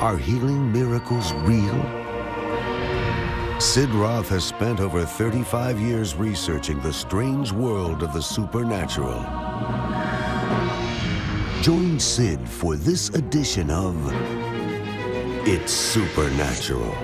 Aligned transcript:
Are 0.00 0.16
healing 0.16 0.70
miracles 0.70 1.32
real? 1.42 1.74
Sid 3.60 3.90
Roth 3.90 4.28
has 4.28 4.44
spent 4.44 4.78
over 4.78 5.04
35 5.04 5.80
years 5.80 6.14
researching 6.14 6.80
the 6.82 6.92
strange 6.92 7.50
world 7.50 8.04
of 8.04 8.12
the 8.12 8.22
supernatural. 8.22 9.20
Join 11.62 11.98
Sid 11.98 12.48
for 12.48 12.76
this 12.76 13.08
edition 13.08 13.72
of 13.72 13.96
It's 15.48 15.72
Supernatural. 15.72 16.94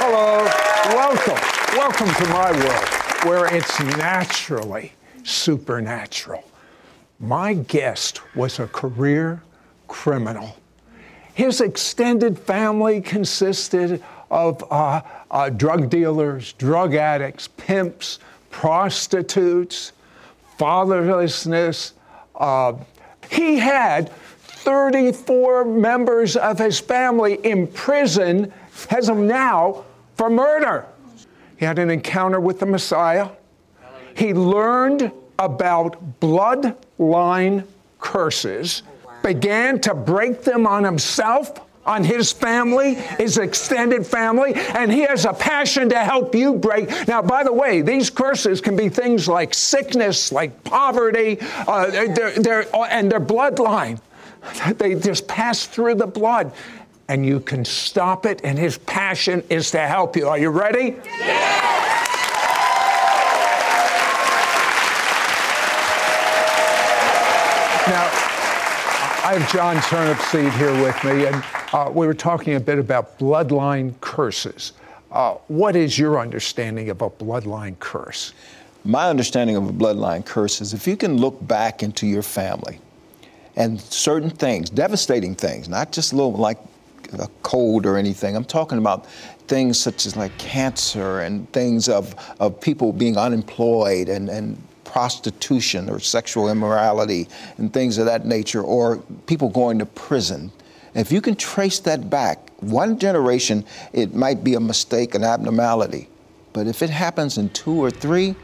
Hello, 0.00 0.44
welcome. 0.96 1.78
Welcome 1.78 2.12
to 2.12 2.28
my 2.32 2.50
world 2.50 2.88
where 3.26 3.54
it's 3.54 3.78
naturally 3.78 4.92
supernatural. 5.22 6.42
My 7.20 7.54
guest 7.54 8.20
was 8.34 8.58
a 8.58 8.66
career 8.66 9.42
criminal. 9.88 10.56
His 11.34 11.60
extended 11.60 12.38
family 12.38 13.00
consisted 13.00 14.02
of 14.30 14.64
uh, 14.70 15.02
uh, 15.30 15.50
drug 15.50 15.90
dealers, 15.90 16.52
drug 16.54 16.94
addicts, 16.94 17.48
pimps, 17.48 18.18
prostitutes, 18.50 19.92
fatherlessness. 20.58 21.92
Uh, 22.34 22.74
he 23.30 23.58
had 23.58 24.12
34 24.12 25.64
members 25.64 26.36
of 26.36 26.58
his 26.58 26.80
family 26.80 27.34
in 27.44 27.66
prison 27.66 28.52
as 28.90 29.08
of 29.08 29.16
now 29.16 29.84
for 30.14 30.30
murder. 30.30 30.86
He 31.56 31.64
had 31.64 31.78
an 31.78 31.90
encounter 31.90 32.40
with 32.40 32.60
the 32.60 32.66
Messiah. 32.66 33.28
He 34.16 34.34
learned 34.34 35.12
about 35.38 36.20
bloodline 36.98 37.64
curses, 37.98 38.82
began 39.22 39.80
to 39.80 39.94
break 39.94 40.42
them 40.42 40.66
on 40.66 40.84
himself, 40.84 41.60
on 41.86 42.04
his 42.04 42.32
family, 42.32 42.94
his 42.94 43.38
extended 43.38 44.06
family, 44.06 44.54
and 44.54 44.92
he 44.92 45.02
has 45.02 45.24
a 45.24 45.32
passion 45.32 45.88
to 45.90 45.98
help 45.98 46.34
you 46.34 46.54
break. 46.54 46.88
Now, 47.08 47.22
by 47.22 47.44
the 47.44 47.52
way, 47.52 47.82
these 47.82 48.10
curses 48.10 48.60
can 48.60 48.76
be 48.76 48.88
things 48.88 49.28
like 49.28 49.54
sickness, 49.54 50.32
like 50.32 50.64
poverty, 50.64 51.38
uh, 51.66 51.90
they're, 51.90 52.32
they're, 52.32 52.66
and 52.90 53.10
their 53.10 53.20
bloodline. 53.20 54.00
They 54.76 54.94
just 54.94 55.26
pass 55.26 55.66
through 55.66 55.94
the 55.96 56.06
blood 56.06 56.52
and 57.08 57.24
you 57.24 57.40
can 57.40 57.64
stop 57.64 58.24
it, 58.24 58.40
and 58.44 58.58
his 58.58 58.78
passion 58.78 59.42
is 59.50 59.70
to 59.72 59.80
help 59.80 60.16
you. 60.16 60.26
Are 60.28 60.38
you 60.38 60.48
ready? 60.48 60.96
Yeah! 61.20 61.63
I 69.24 69.38
have 69.38 69.50
John 69.50 69.76
Turnipseed 69.76 70.54
here 70.58 70.82
with 70.82 71.02
me, 71.02 71.24
and 71.24 71.42
uh, 71.72 71.90
we 71.90 72.06
were 72.06 72.12
talking 72.12 72.56
a 72.56 72.60
bit 72.60 72.78
about 72.78 73.18
bloodline 73.18 73.98
curses. 74.02 74.74
Uh, 75.10 75.36
what 75.48 75.76
is 75.76 75.98
your 75.98 76.20
understanding 76.20 76.90
of 76.90 77.00
a 77.00 77.08
bloodline 77.08 77.78
curse? 77.78 78.34
My 78.84 79.08
understanding 79.08 79.56
of 79.56 79.66
a 79.66 79.72
bloodline 79.72 80.26
curse 80.26 80.60
is 80.60 80.74
if 80.74 80.86
you 80.86 80.94
can 80.98 81.16
look 81.16 81.38
back 81.48 81.82
into 81.82 82.06
your 82.06 82.20
family 82.20 82.80
and 83.56 83.80
certain 83.80 84.28
things, 84.28 84.68
devastating 84.68 85.34
things, 85.34 85.70
not 85.70 85.90
just 85.90 86.12
little 86.12 86.32
like 86.32 86.58
a 87.14 87.28
cold 87.42 87.86
or 87.86 87.96
anything. 87.96 88.36
I'm 88.36 88.44
talking 88.44 88.76
about 88.76 89.06
things 89.48 89.80
such 89.80 90.04
as 90.04 90.18
like 90.18 90.36
cancer 90.36 91.20
and 91.20 91.50
things 91.50 91.88
of, 91.88 92.14
of 92.40 92.60
people 92.60 92.92
being 92.92 93.16
unemployed 93.16 94.10
and, 94.10 94.28
and 94.28 94.62
prostitution 94.94 95.90
or 95.90 95.98
sexual 95.98 96.48
immorality 96.48 97.26
and 97.58 97.72
things 97.72 97.98
of 97.98 98.06
that 98.06 98.24
nature, 98.24 98.62
or 98.62 98.98
people 99.26 99.48
going 99.48 99.76
to 99.76 99.84
prison. 99.84 100.52
If 100.94 101.10
you 101.10 101.20
can 101.20 101.34
trace 101.34 101.80
that 101.80 102.08
back, 102.08 102.48
one 102.60 102.96
generation, 103.00 103.64
it 103.92 104.14
might 104.14 104.44
be 104.44 104.54
a 104.54 104.60
mistake, 104.60 105.16
an 105.16 105.24
abnormality. 105.24 106.06
But 106.52 106.68
if 106.68 106.80
it 106.80 106.90
happens 106.90 107.38
in 107.38 107.48
two 107.48 107.74
or 107.74 107.90
three, 107.90 108.36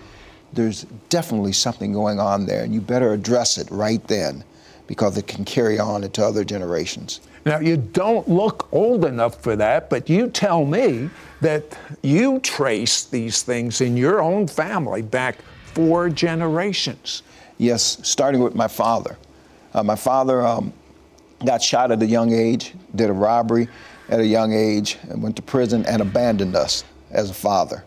there's 0.52 0.86
definitely 1.08 1.52
something 1.52 1.92
going 1.92 2.18
on 2.18 2.46
there, 2.46 2.64
and 2.64 2.74
you 2.74 2.80
better 2.80 3.12
address 3.12 3.56
it 3.56 3.70
right 3.70 4.04
then 4.08 4.42
because 4.88 5.16
it 5.16 5.28
can 5.28 5.44
carry 5.44 5.78
on 5.78 6.02
into 6.02 6.20
other 6.20 6.42
generations. 6.42 7.20
Now, 7.46 7.60
you 7.60 7.76
don't 7.76 8.28
look 8.28 8.66
old 8.72 9.04
enough 9.04 9.40
for 9.40 9.54
that, 9.54 9.88
but 9.88 10.10
you 10.10 10.26
tell 10.26 10.64
me 10.64 11.10
that 11.42 11.78
you 12.02 12.40
trace 12.40 13.04
these 13.04 13.42
things 13.42 13.80
in 13.80 13.96
your 13.96 14.20
own 14.20 14.48
family 14.48 15.02
back 15.02 15.36
four 15.74 16.08
generations. 16.08 17.22
Yes, 17.58 17.98
starting 18.02 18.40
with 18.42 18.54
my 18.54 18.68
father. 18.68 19.16
Uh, 19.74 19.82
my 19.82 19.96
father 19.96 20.44
um, 20.46 20.72
got 21.44 21.62
shot 21.62 21.90
at 21.90 22.02
a 22.02 22.06
young 22.06 22.32
age, 22.32 22.74
did 22.94 23.10
a 23.10 23.12
robbery 23.12 23.68
at 24.08 24.20
a 24.20 24.26
young 24.26 24.52
age, 24.52 24.98
and 25.08 25.22
went 25.22 25.36
to 25.36 25.42
prison 25.42 25.84
and 25.86 26.02
abandoned 26.02 26.56
us 26.56 26.84
as 27.10 27.30
a 27.30 27.34
father. 27.34 27.84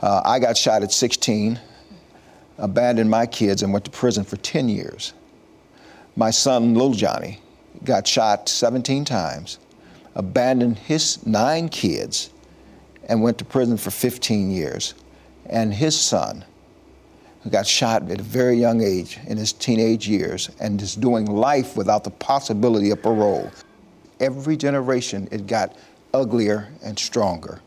Uh, 0.00 0.20
I 0.24 0.38
got 0.38 0.56
shot 0.56 0.82
at 0.82 0.92
16, 0.92 1.58
abandoned 2.58 3.10
my 3.10 3.26
kids, 3.26 3.62
and 3.62 3.72
went 3.72 3.84
to 3.84 3.90
prison 3.90 4.24
for 4.24 4.36
10 4.36 4.68
years. 4.68 5.14
My 6.16 6.30
son, 6.30 6.74
little 6.74 6.92
Johnny, 6.92 7.40
got 7.84 8.06
shot 8.06 8.48
17 8.48 9.04
times, 9.04 9.58
abandoned 10.14 10.78
his 10.78 11.24
nine 11.26 11.68
kids, 11.68 12.30
and 13.08 13.22
went 13.22 13.38
to 13.38 13.44
prison 13.44 13.76
for 13.76 13.90
15 13.90 14.50
years. 14.50 14.94
And 15.46 15.72
his 15.72 15.98
son, 15.98 16.44
who 17.42 17.50
got 17.50 17.66
shot 17.66 18.08
at 18.10 18.20
a 18.20 18.22
very 18.22 18.56
young 18.56 18.82
age 18.82 19.18
in 19.26 19.36
his 19.36 19.52
teenage 19.52 20.08
years 20.08 20.50
and 20.60 20.80
is 20.80 20.94
doing 20.94 21.26
life 21.26 21.76
without 21.76 22.04
the 22.04 22.10
possibility 22.10 22.90
of 22.90 23.02
parole. 23.02 23.50
Every 24.20 24.56
generation, 24.56 25.28
it 25.32 25.46
got 25.46 25.76
uglier 26.14 26.68
and 26.84 26.98
stronger. 26.98 27.60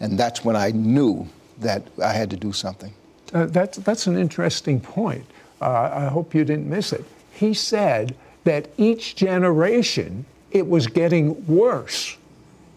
And 0.00 0.18
that's 0.18 0.44
when 0.44 0.54
I 0.54 0.70
knew 0.70 1.26
that 1.58 1.82
I 2.02 2.12
had 2.12 2.30
to 2.30 2.36
do 2.36 2.52
something. 2.52 2.92
Uh, 3.32 3.46
that's, 3.46 3.78
that's 3.78 4.06
an 4.06 4.16
interesting 4.16 4.80
point. 4.80 5.24
Uh, 5.60 5.90
I 5.92 6.04
hope 6.06 6.34
you 6.34 6.44
didn't 6.44 6.68
miss 6.68 6.92
it. 6.92 7.04
He 7.32 7.54
said 7.54 8.14
that 8.44 8.68
each 8.76 9.16
generation 9.16 10.24
it 10.52 10.68
was 10.68 10.86
getting 10.86 11.44
worse 11.46 12.16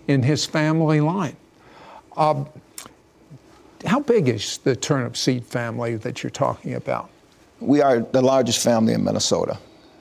in 0.08 0.24
his 0.24 0.46
family 0.46 1.02
line. 1.02 1.36
Uh, 2.18 2.46
how 3.86 4.00
big 4.00 4.30
is 4.30 4.58
the 4.60 4.76
Turnipseed 4.76 5.44
family 5.44 5.96
that 5.98 6.24
you're 6.24 6.30
talking 6.30 6.76
about? 6.76 7.10
We 7.60 7.82
are 7.82 8.00
the 8.00 8.22
largest 8.22 8.64
family 8.64 8.94
in 8.94 9.04
Minnesota. 9.04 9.58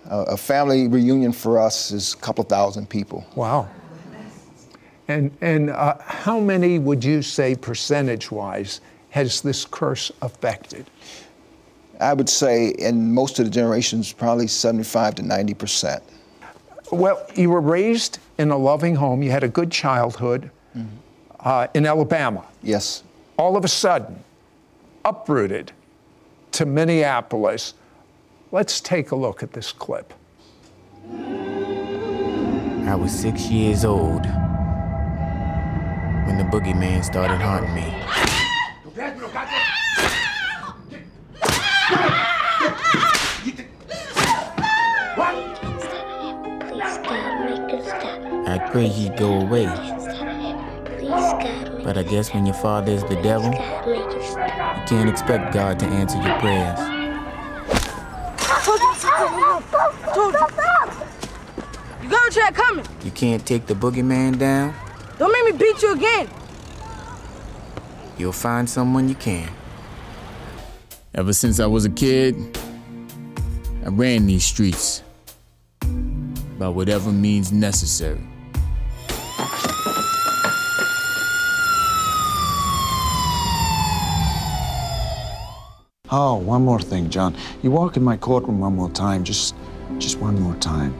Uh, 0.09 0.25
a 0.29 0.37
family 0.37 0.89
reunion 0.89 1.33
for 1.33 1.59
us 1.59 1.91
is 1.91 2.15
a 2.15 2.17
couple 2.17 2.45
thousand 2.45 2.89
people. 2.89 3.27
Wow. 3.35 3.69
And, 5.09 5.31
and 5.41 5.71
uh, 5.71 5.97
how 6.01 6.39
many 6.39 6.79
would 6.79 7.03
you 7.03 7.23
say, 7.23 7.55
percentage 7.55 8.31
wise, 8.31 8.81
has 9.11 9.41
this 9.41 9.65
curse 9.65 10.13
affected? 10.23 10.91
I 12.01 12.13
would 12.13 12.29
say 12.29 12.69
in 12.69 13.13
most 13.13 13.39
of 13.39 13.47
the 13.47 13.51
generations, 13.51 14.13
probably 14.13 14.47
75 14.47 15.17
to 15.17 15.23
90 15.23 15.55
percent. 15.55 16.03
Well, 16.93 17.27
you 17.35 17.51
were 17.51 17.61
raised 17.61 18.19
in 18.39 18.51
a 18.51 18.57
loving 18.57 18.95
home. 18.95 19.23
You 19.23 19.31
had 19.31 19.43
a 19.43 19.49
good 19.49 19.71
childhood 19.71 20.51
mm-hmm. 20.77 20.89
uh, 21.41 21.67
in 21.75 21.87
Alabama. 21.87 22.47
Yes. 22.63 23.03
All 23.39 23.57
of 23.57 23.65
a 23.65 23.69
sudden, 23.69 24.25
uprooted 25.05 25.71
to 26.51 26.67
Minneapolis. 26.67 27.75
Let's 28.51 28.81
take 28.81 29.13
a 29.13 29.15
look 29.17 29.45
at 29.45 29.53
this 29.53 29.71
clip. 29.71 30.13
I 32.89 32.97
was 32.97 33.13
six 33.17 33.49
years 33.49 33.85
old 33.85 34.27
when 36.27 36.37
the 36.37 36.49
boogeyman 36.51 37.05
started 37.05 37.41
haunting 37.41 37.75
me. 37.77 37.95
I 48.49 48.59
pray 48.73 48.89
he'd 48.89 49.17
go 49.17 49.43
away. 49.43 49.98
But 51.85 51.97
I 51.97 52.03
guess 52.03 52.35
when 52.35 52.45
your 52.45 52.55
father 52.57 52.93
is 52.93 53.03
the 53.05 53.17
devil, 53.23 53.51
you 53.51 54.85
can't 54.87 55.09
expect 55.09 55.55
God 55.55 55.79
to 55.81 55.87
answer 55.87 56.17
your 56.19 56.39
prayers. 56.39 56.79
You 62.03 62.09
gotta 62.11 62.35
that 62.35 62.53
coming? 62.55 62.87
You 63.05 63.11
can't 63.11 63.45
take 63.47 63.67
the 63.67 63.75
boogeyman 63.75 64.39
down? 64.39 64.75
Don't 65.19 65.33
make 65.33 65.53
me 65.53 65.59
beat 65.59 65.83
you 65.83 65.95
again. 65.95 66.29
You'll 68.19 68.33
find 68.33 68.69
someone 68.69 69.09
you 69.09 69.15
can. 69.15 69.49
Ever 71.15 71.33
since 71.33 71.59
I 71.59 71.67
was 71.67 71.85
a 71.85 71.91
kid, 71.91 72.37
I 73.85 73.89
ran 73.89 74.27
these 74.27 74.45
streets 74.45 75.03
by 76.59 76.69
whatever 76.69 77.11
means 77.11 77.53
necessary. 77.53 78.28
Oh, 86.11 86.37
one 86.37 86.65
more 86.65 86.81
thing, 86.81 87.11
John. 87.11 87.37
You 87.63 87.71
walk 87.71 87.97
in 87.97 88.03
my 88.03 88.17
courtroom 88.17 88.61
one 88.61 88.77
more 88.77 88.91
time, 88.91 89.25
just 89.25 89.55
just 89.99 90.19
one 90.19 90.41
more 90.41 90.55
time. 90.57 90.95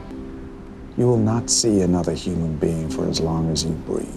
You 0.97 1.07
will 1.07 1.17
not 1.17 1.49
see 1.49 1.81
another 1.81 2.13
human 2.13 2.57
being 2.57 2.89
for 2.89 3.07
as 3.07 3.19
long 3.19 3.49
as 3.51 3.63
you 3.63 3.71
breathe. 3.71 4.07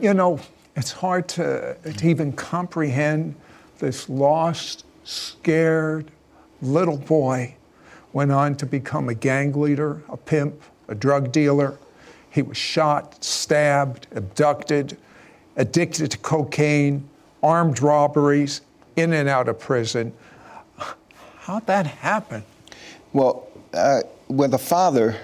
You 0.00 0.14
know, 0.14 0.40
it's 0.76 0.92
hard 0.92 1.28
to, 1.30 1.76
to 1.82 2.06
even 2.06 2.32
comprehend 2.32 3.34
this 3.78 4.08
lost, 4.08 4.84
scared 5.04 6.10
little 6.62 6.96
boy 6.98 7.54
went 8.12 8.32
on 8.32 8.54
to 8.56 8.64
become 8.66 9.08
a 9.10 9.14
gang 9.14 9.52
leader, 9.52 10.02
a 10.08 10.16
pimp, 10.16 10.62
a 10.88 10.94
drug 10.94 11.32
dealer. 11.32 11.78
He 12.30 12.40
was 12.42 12.56
shot, 12.56 13.22
stabbed, 13.22 14.06
abducted, 14.12 14.96
addicted 15.56 16.10
to 16.12 16.18
cocaine, 16.18 17.08
armed 17.42 17.80
robberies, 17.80 18.60
in 18.96 19.12
and 19.12 19.28
out 19.28 19.48
of 19.48 19.58
prison. 19.58 20.12
How'd 21.38 21.66
that 21.66 21.86
happen? 21.86 22.42
Well, 23.12 23.48
uh, 23.72 24.00
with 24.28 24.54
a 24.54 24.58
father 24.58 25.16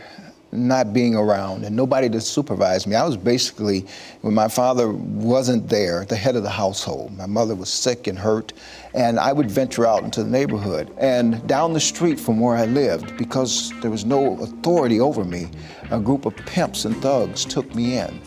not 0.54 0.92
being 0.92 1.14
around 1.14 1.64
and 1.64 1.74
nobody 1.74 2.10
to 2.10 2.20
supervise 2.20 2.86
me, 2.86 2.94
I 2.94 3.04
was 3.04 3.16
basically, 3.16 3.86
when 4.20 4.34
my 4.34 4.48
father 4.48 4.92
wasn't 4.92 5.68
there, 5.68 6.04
the 6.04 6.14
head 6.14 6.36
of 6.36 6.42
the 6.42 6.50
household. 6.50 7.16
My 7.16 7.26
mother 7.26 7.54
was 7.54 7.70
sick 7.70 8.06
and 8.06 8.18
hurt, 8.18 8.52
and 8.94 9.18
I 9.18 9.32
would 9.32 9.50
venture 9.50 9.86
out 9.86 10.04
into 10.04 10.22
the 10.22 10.30
neighborhood. 10.30 10.92
And 10.98 11.44
down 11.48 11.72
the 11.72 11.80
street 11.80 12.20
from 12.20 12.38
where 12.38 12.56
I 12.56 12.66
lived, 12.66 13.16
because 13.16 13.72
there 13.80 13.90
was 13.90 14.04
no 14.04 14.38
authority 14.40 15.00
over 15.00 15.24
me, 15.24 15.48
a 15.90 15.98
group 15.98 16.26
of 16.26 16.36
pimps 16.36 16.84
and 16.84 16.94
thugs 17.02 17.46
took 17.46 17.74
me 17.74 17.98
in. 17.98 18.20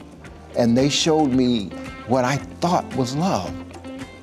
And 0.58 0.76
they 0.76 0.90
showed 0.90 1.30
me 1.30 1.70
what 2.08 2.26
I 2.26 2.38
thought 2.38 2.86
was 2.96 3.16
love. 3.16 3.54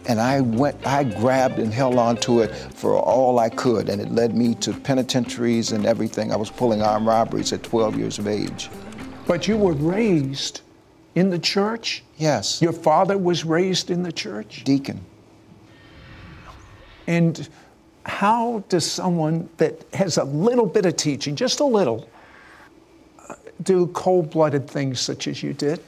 And 0.07 0.21
I 0.21 0.41
went, 0.41 0.85
I 0.87 1.05
grabbed 1.05 1.59
and 1.59 1.73
held 1.73 1.97
on 1.97 2.17
to 2.19 2.41
it 2.41 2.49
for 2.55 2.97
all 2.97 3.39
I 3.39 3.49
could, 3.49 3.89
and 3.89 4.01
it 4.01 4.11
led 4.11 4.35
me 4.35 4.55
to 4.57 4.73
penitentiaries 4.73 5.73
and 5.73 5.87
everything. 5.87 6.33
I 6.33 6.37
was 6.37 6.51
pulling 6.51 6.83
armed 6.83 7.07
robberies 7.07 7.53
at 7.53 7.63
12 7.63 7.97
years 7.97 8.19
of 8.19 8.27
age. 8.27 8.69
But 9.27 9.47
you 9.47 9.57
were 9.57 9.75
raised 9.75 10.63
in 11.15 11.31
the 11.31 11.39
church? 11.39 12.03
Yes. 12.17 12.61
Your 12.61 12.73
father 12.73 13.17
was 13.17 13.45
raised 13.45 13.91
in 13.91 14.03
the 14.03 14.13
church? 14.13 14.65
Deacon. 14.65 15.01
And 17.07 17.49
how 18.05 18.65
does 18.69 18.91
someone 18.91 19.49
that 19.59 19.85
has 19.95 20.19
a 20.19 20.25
little 20.25 20.67
bit 20.67 20.87
of 20.87 20.97
teaching, 20.97 21.37
just 21.37 21.61
a 21.61 21.65
little, 21.65 22.09
uh, 23.29 23.35
do 23.63 23.87
cold 23.89 24.31
blooded 24.31 24.69
things 24.69 25.01
such 25.01 25.29
as 25.29 25.43
you 25.43 25.53
did? 25.53 25.81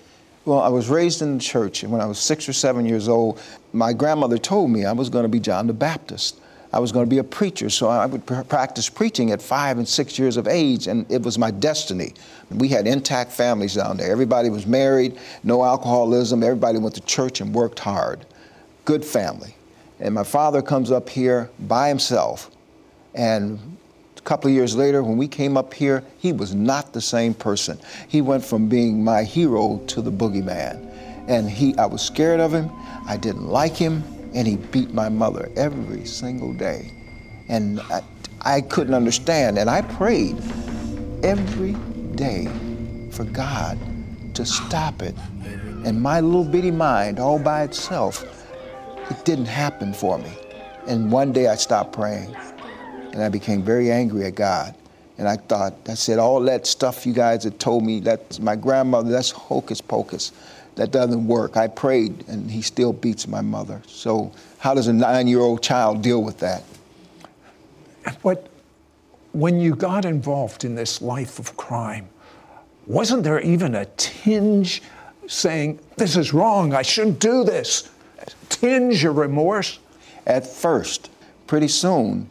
Well, 0.44 0.60
I 0.60 0.68
was 0.68 0.90
raised 0.90 1.22
in 1.22 1.38
the 1.38 1.42
church, 1.42 1.82
and 1.82 1.92
when 1.92 2.02
I 2.02 2.06
was 2.06 2.18
six 2.18 2.48
or 2.48 2.52
seven 2.52 2.84
years 2.84 3.08
old, 3.08 3.40
my 3.72 3.94
grandmother 3.94 4.36
told 4.36 4.70
me 4.70 4.84
I 4.84 4.92
was 4.92 5.08
going 5.08 5.22
to 5.22 5.28
be 5.28 5.40
John 5.40 5.66
the 5.66 5.72
Baptist. 5.72 6.38
I 6.70 6.80
was 6.80 6.92
going 6.92 7.06
to 7.06 7.10
be 7.10 7.18
a 7.18 7.24
preacher, 7.24 7.70
so 7.70 7.88
I 7.88 8.04
would 8.04 8.26
pr- 8.26 8.42
practice 8.42 8.90
preaching 8.90 9.30
at 9.30 9.40
five 9.40 9.78
and 9.78 9.88
six 9.88 10.18
years 10.18 10.36
of 10.36 10.46
age, 10.46 10.86
and 10.86 11.10
it 11.10 11.22
was 11.22 11.38
my 11.38 11.50
destiny. 11.50 12.12
We 12.50 12.68
had 12.68 12.86
intact 12.86 13.32
families 13.32 13.74
down 13.74 13.96
there. 13.96 14.10
Everybody 14.10 14.50
was 14.50 14.66
married, 14.66 15.18
no 15.44 15.64
alcoholism, 15.64 16.42
everybody 16.42 16.78
went 16.78 16.94
to 16.96 17.00
church 17.02 17.40
and 17.40 17.54
worked 17.54 17.78
hard. 17.78 18.26
Good 18.84 19.04
family. 19.04 19.54
And 19.98 20.14
my 20.14 20.24
father 20.24 20.60
comes 20.60 20.90
up 20.90 21.08
here 21.08 21.48
by 21.60 21.88
himself, 21.88 22.50
and 23.14 23.73
couple 24.24 24.48
of 24.48 24.54
years 24.54 24.74
later, 24.74 25.02
when 25.02 25.16
we 25.16 25.28
came 25.28 25.56
up 25.56 25.72
here, 25.74 26.02
he 26.18 26.32
was 26.32 26.54
not 26.54 26.92
the 26.92 27.00
same 27.00 27.34
person. 27.34 27.78
He 28.08 28.22
went 28.22 28.44
from 28.44 28.68
being 28.68 29.04
my 29.04 29.22
hero 29.22 29.78
to 29.88 30.00
the 30.00 30.10
boogeyman. 30.10 30.90
And 31.28 31.48
he, 31.48 31.76
I 31.76 31.86
was 31.86 32.02
scared 32.02 32.40
of 32.40 32.52
him. 32.52 32.70
I 33.06 33.16
didn't 33.16 33.46
like 33.46 33.76
him, 33.76 34.02
and 34.34 34.46
he 34.46 34.56
beat 34.56 34.92
my 34.92 35.08
mother 35.08 35.50
every 35.56 36.04
single 36.06 36.52
day. 36.52 36.90
And 37.48 37.80
I, 37.80 38.02
I 38.40 38.60
couldn't 38.62 38.94
understand. 38.94 39.58
And 39.58 39.68
I 39.70 39.82
prayed 39.82 40.36
every 41.22 41.72
day 42.14 42.48
for 43.10 43.24
God 43.24 43.78
to 44.34 44.44
stop 44.44 45.02
it. 45.02 45.14
And 45.84 46.00
my 46.00 46.20
little 46.20 46.44
bitty 46.44 46.70
mind, 46.70 47.20
all 47.20 47.38
by 47.38 47.62
itself, 47.62 48.24
it 49.10 49.24
didn't 49.24 49.46
happen 49.46 49.92
for 49.92 50.18
me. 50.18 50.32
And 50.86 51.12
one 51.12 51.32
day 51.32 51.46
I 51.48 51.56
stopped 51.56 51.92
praying, 51.92 52.34
and 53.14 53.22
I 53.22 53.30
became 53.30 53.62
very 53.62 53.90
angry 53.90 54.26
at 54.26 54.34
God. 54.34 54.74
And 55.16 55.28
I 55.28 55.36
thought, 55.36 55.74
I 55.88 55.94
said, 55.94 56.18
all 56.18 56.40
that 56.40 56.66
stuff 56.66 57.06
you 57.06 57.12
guys 57.12 57.44
had 57.44 57.58
told 57.60 57.84
me, 57.84 58.00
that's 58.00 58.40
my 58.40 58.56
grandmother, 58.56 59.10
that's 59.10 59.30
hocus 59.30 59.80
pocus 59.80 60.32
that 60.76 60.90
doesn't 60.90 61.26
work. 61.26 61.56
I 61.56 61.68
prayed, 61.68 62.24
and 62.28 62.50
he 62.50 62.62
still 62.62 62.92
beats 62.92 63.28
my 63.28 63.40
mother. 63.40 63.80
So, 63.86 64.32
how 64.58 64.74
does 64.74 64.88
a 64.88 64.92
nine 64.92 65.28
year 65.28 65.40
old 65.40 65.62
child 65.62 66.02
deal 66.02 66.22
with 66.22 66.38
that? 66.38 66.64
But 68.22 68.48
when 69.32 69.60
you 69.60 69.74
got 69.74 70.04
involved 70.04 70.64
in 70.64 70.74
this 70.74 71.00
life 71.00 71.38
of 71.38 71.56
crime, 71.56 72.08
wasn't 72.86 73.22
there 73.22 73.40
even 73.40 73.74
a 73.74 73.86
tinge 73.96 74.82
saying, 75.26 75.78
This 75.96 76.16
is 76.16 76.34
wrong, 76.34 76.74
I 76.74 76.82
shouldn't 76.82 77.20
do 77.20 77.44
this? 77.44 77.88
A 78.18 78.26
tinge 78.48 79.04
of 79.04 79.16
remorse? 79.16 79.78
At 80.26 80.46
first, 80.46 81.10
pretty 81.46 81.68
soon, 81.68 82.28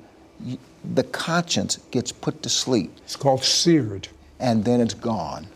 the 0.84 1.04
conscience 1.04 1.78
gets 1.92 2.12
put 2.12 2.44
to 2.44 2.50
sleep. 2.50 2.92
It's 2.98 3.16
called 3.16 3.44
seared. 3.44 4.08
And 4.40 4.66
then 4.66 4.82
it's 4.82 4.94
gone. 4.94 5.48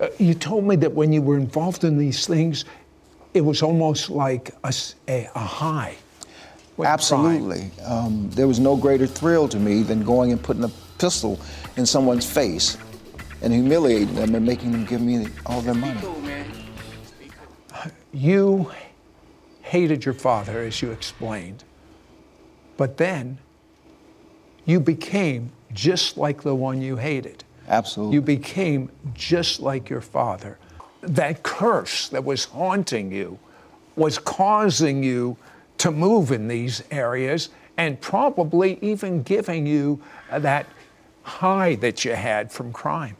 Uh, 0.00 0.08
you 0.18 0.34
told 0.34 0.64
me 0.64 0.76
that 0.76 0.92
when 0.92 1.12
you 1.12 1.22
were 1.22 1.36
involved 1.36 1.84
in 1.84 1.96
these 1.96 2.26
things, 2.26 2.64
it 3.34 3.40
was 3.40 3.62
almost 3.62 4.10
like 4.10 4.54
a, 4.64 4.74
a, 5.08 5.28
a 5.34 5.38
high. 5.38 5.96
Absolutely. 6.82 7.70
Um, 7.84 8.28
there 8.30 8.48
was 8.48 8.58
no 8.58 8.76
greater 8.76 9.06
thrill 9.06 9.48
to 9.48 9.58
me 9.58 9.82
than 9.82 10.02
going 10.02 10.32
and 10.32 10.42
putting 10.42 10.64
a 10.64 10.70
pistol 10.98 11.40
in 11.76 11.86
someone's 11.86 12.30
face 12.30 12.76
and 13.40 13.52
humiliating 13.52 14.14
them 14.14 14.34
and 14.34 14.44
making 14.44 14.72
them 14.72 14.84
give 14.84 15.00
me 15.00 15.26
all 15.46 15.60
their 15.60 15.74
money. 15.74 16.00
You 18.12 18.70
hated 19.62 20.04
your 20.04 20.14
father, 20.14 20.60
as 20.60 20.82
you 20.82 20.90
explained, 20.90 21.64
but 22.76 22.98
then 22.98 23.38
you 24.64 24.80
became 24.80 25.50
just 25.72 26.16
like 26.16 26.42
the 26.42 26.54
one 26.54 26.80
you 26.80 26.96
hated. 26.96 27.44
Absolutely. 27.68 28.14
You 28.14 28.20
became 28.20 28.90
just 29.14 29.60
like 29.60 29.88
your 29.88 30.00
father. 30.00 30.58
That 31.00 31.42
curse 31.42 32.08
that 32.10 32.24
was 32.24 32.44
haunting 32.44 33.12
you 33.12 33.38
was 33.96 34.18
causing 34.18 35.02
you 35.02 35.36
to 35.78 35.90
move 35.90 36.32
in 36.32 36.48
these 36.48 36.82
areas 36.90 37.50
and 37.76 38.00
probably 38.00 38.78
even 38.80 39.22
giving 39.22 39.66
you 39.66 40.00
that 40.30 40.66
high 41.22 41.74
that 41.76 42.04
you 42.04 42.12
had 42.12 42.50
from 42.50 42.72
crime. 42.72 43.16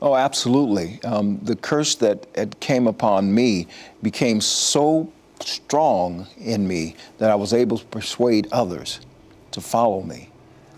Oh, 0.00 0.14
absolutely. 0.14 1.02
Um, 1.04 1.38
the 1.42 1.56
curse 1.56 1.94
that 1.96 2.60
came 2.60 2.86
upon 2.86 3.34
me 3.34 3.66
became 4.02 4.40
so 4.40 5.12
strong 5.40 6.26
in 6.38 6.66
me 6.66 6.96
that 7.18 7.30
I 7.30 7.34
was 7.34 7.52
able 7.52 7.78
to 7.78 7.84
persuade 7.86 8.48
others 8.52 9.00
to 9.52 9.60
follow 9.60 10.02
me. 10.02 10.30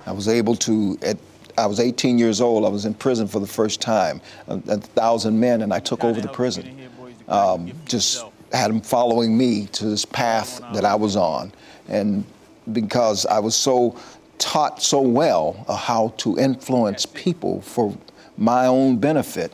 I 0.08 0.12
was 0.12 0.26
able 0.26 0.56
to, 0.56 0.98
at 1.02 1.18
I 1.58 1.66
was 1.66 1.80
18 1.80 2.18
years 2.18 2.40
old. 2.40 2.64
I 2.64 2.68
was 2.68 2.84
in 2.84 2.94
prison 2.94 3.26
for 3.26 3.40
the 3.40 3.46
first 3.46 3.80
time, 3.80 4.20
a, 4.46 4.56
a 4.68 4.78
thousand 4.78 5.38
men, 5.38 5.62
and 5.62 5.74
I 5.74 5.80
took 5.80 6.04
over 6.04 6.20
the 6.20 6.28
prison. 6.28 6.88
Um, 7.26 7.72
just 7.84 8.24
had 8.52 8.70
them 8.70 8.80
following 8.80 9.36
me 9.36 9.66
to 9.72 9.86
this 9.86 10.04
path 10.04 10.60
that 10.72 10.84
I 10.84 10.94
was 10.94 11.16
on, 11.16 11.52
and 11.88 12.24
because 12.72 13.26
I 13.26 13.38
was 13.40 13.54
so 13.56 13.96
taught 14.38 14.80
so 14.80 15.00
well 15.00 15.64
how 15.68 16.14
to 16.18 16.38
influence 16.38 17.04
people 17.06 17.60
for 17.60 17.94
my 18.36 18.66
own 18.66 18.98
benefit, 18.98 19.52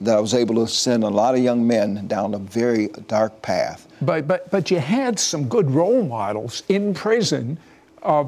that 0.00 0.16
I 0.16 0.20
was 0.20 0.34
able 0.34 0.56
to 0.56 0.66
send 0.66 1.04
a 1.04 1.08
lot 1.08 1.34
of 1.34 1.40
young 1.40 1.66
men 1.66 2.06
down 2.08 2.34
a 2.34 2.38
very 2.38 2.88
dark 3.06 3.40
path. 3.42 3.86
But 4.02 4.26
but 4.26 4.50
but 4.50 4.70
you 4.70 4.80
had 4.80 5.18
some 5.18 5.48
good 5.48 5.70
role 5.70 6.02
models 6.02 6.62
in 6.68 6.92
prison. 6.94 7.58
Uh, 8.02 8.24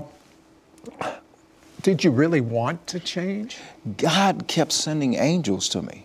did 1.87 2.03
you 2.03 2.11
really 2.11 2.41
want 2.41 2.85
to 2.89 2.99
change? 2.99 3.59
God 3.97 4.49
kept 4.49 4.73
sending 4.73 5.15
angels 5.15 5.69
to 5.69 5.83
me. 5.83 6.05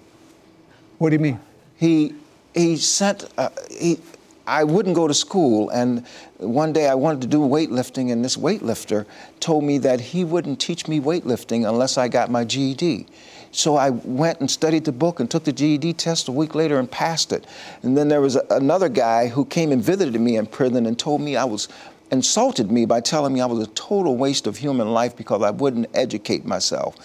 What 1.00 1.10
do 1.10 1.16
you 1.16 1.20
mean? 1.20 1.40
He 1.76 2.14
he 2.54 2.78
sent 2.78 3.28
uh, 3.36 3.50
he. 3.72 3.98
I 4.46 4.64
wouldn't 4.64 4.96
go 4.96 5.08
to 5.08 5.14
school. 5.16 5.72
And 5.72 6.06
one 6.38 6.72
day 6.72 6.88
I 6.88 6.94
wanted 6.94 7.22
to 7.22 7.28
do 7.28 7.40
weightlifting, 7.40 8.12
and 8.12 8.24
this 8.24 8.38
weightlifter 8.38 9.08
told 9.40 9.64
me 9.64 9.80
that 9.80 10.00
he 10.00 10.24
wouldn't 10.24 10.60
teach 10.60 10.88
me 10.88 11.00
weightlifting 11.00 11.68
unless 11.68 11.98
I 11.98 12.10
got 12.10 12.30
my 12.30 12.44
GED. 12.44 13.08
So 13.52 13.76
I 13.76 13.90
went 13.90 14.40
and 14.40 14.50
studied 14.50 14.86
the 14.86 14.92
book 14.92 15.20
and 15.20 15.30
took 15.30 15.46
the 15.46 15.52
GED 15.52 15.94
test 15.94 16.28
a 16.28 16.32
week 16.32 16.54
later 16.54 16.78
and 16.78 16.90
passed 16.90 17.34
it. 17.34 17.46
And 17.82 17.98
then 17.98 18.08
there 18.08 18.22
was 18.22 18.36
a, 18.36 18.46
another 18.52 18.88
guy 18.88 19.28
who 19.28 19.46
came 19.46 19.72
and 19.72 19.84
visited 19.84 20.20
me 20.20 20.38
in 20.38 20.46
prison 20.46 20.86
and 20.86 20.98
told 20.98 21.22
me 21.22 21.36
I 21.36 21.44
was 21.44 21.68
insulted 22.12 22.70
me 22.72 22.86
by 22.86 23.00
telling 23.00 23.34
me 23.34 23.42
I 23.42 23.46
was 23.46 23.66
a 23.66 23.72
total 23.72 24.18
waste 24.18 24.46
of 24.46 24.58
human 24.58 24.92
life 24.92 25.16
because 25.16 25.42
I 25.42 25.50
wouldn't 25.50 25.88
educate 25.94 26.46
myself. 26.46 26.96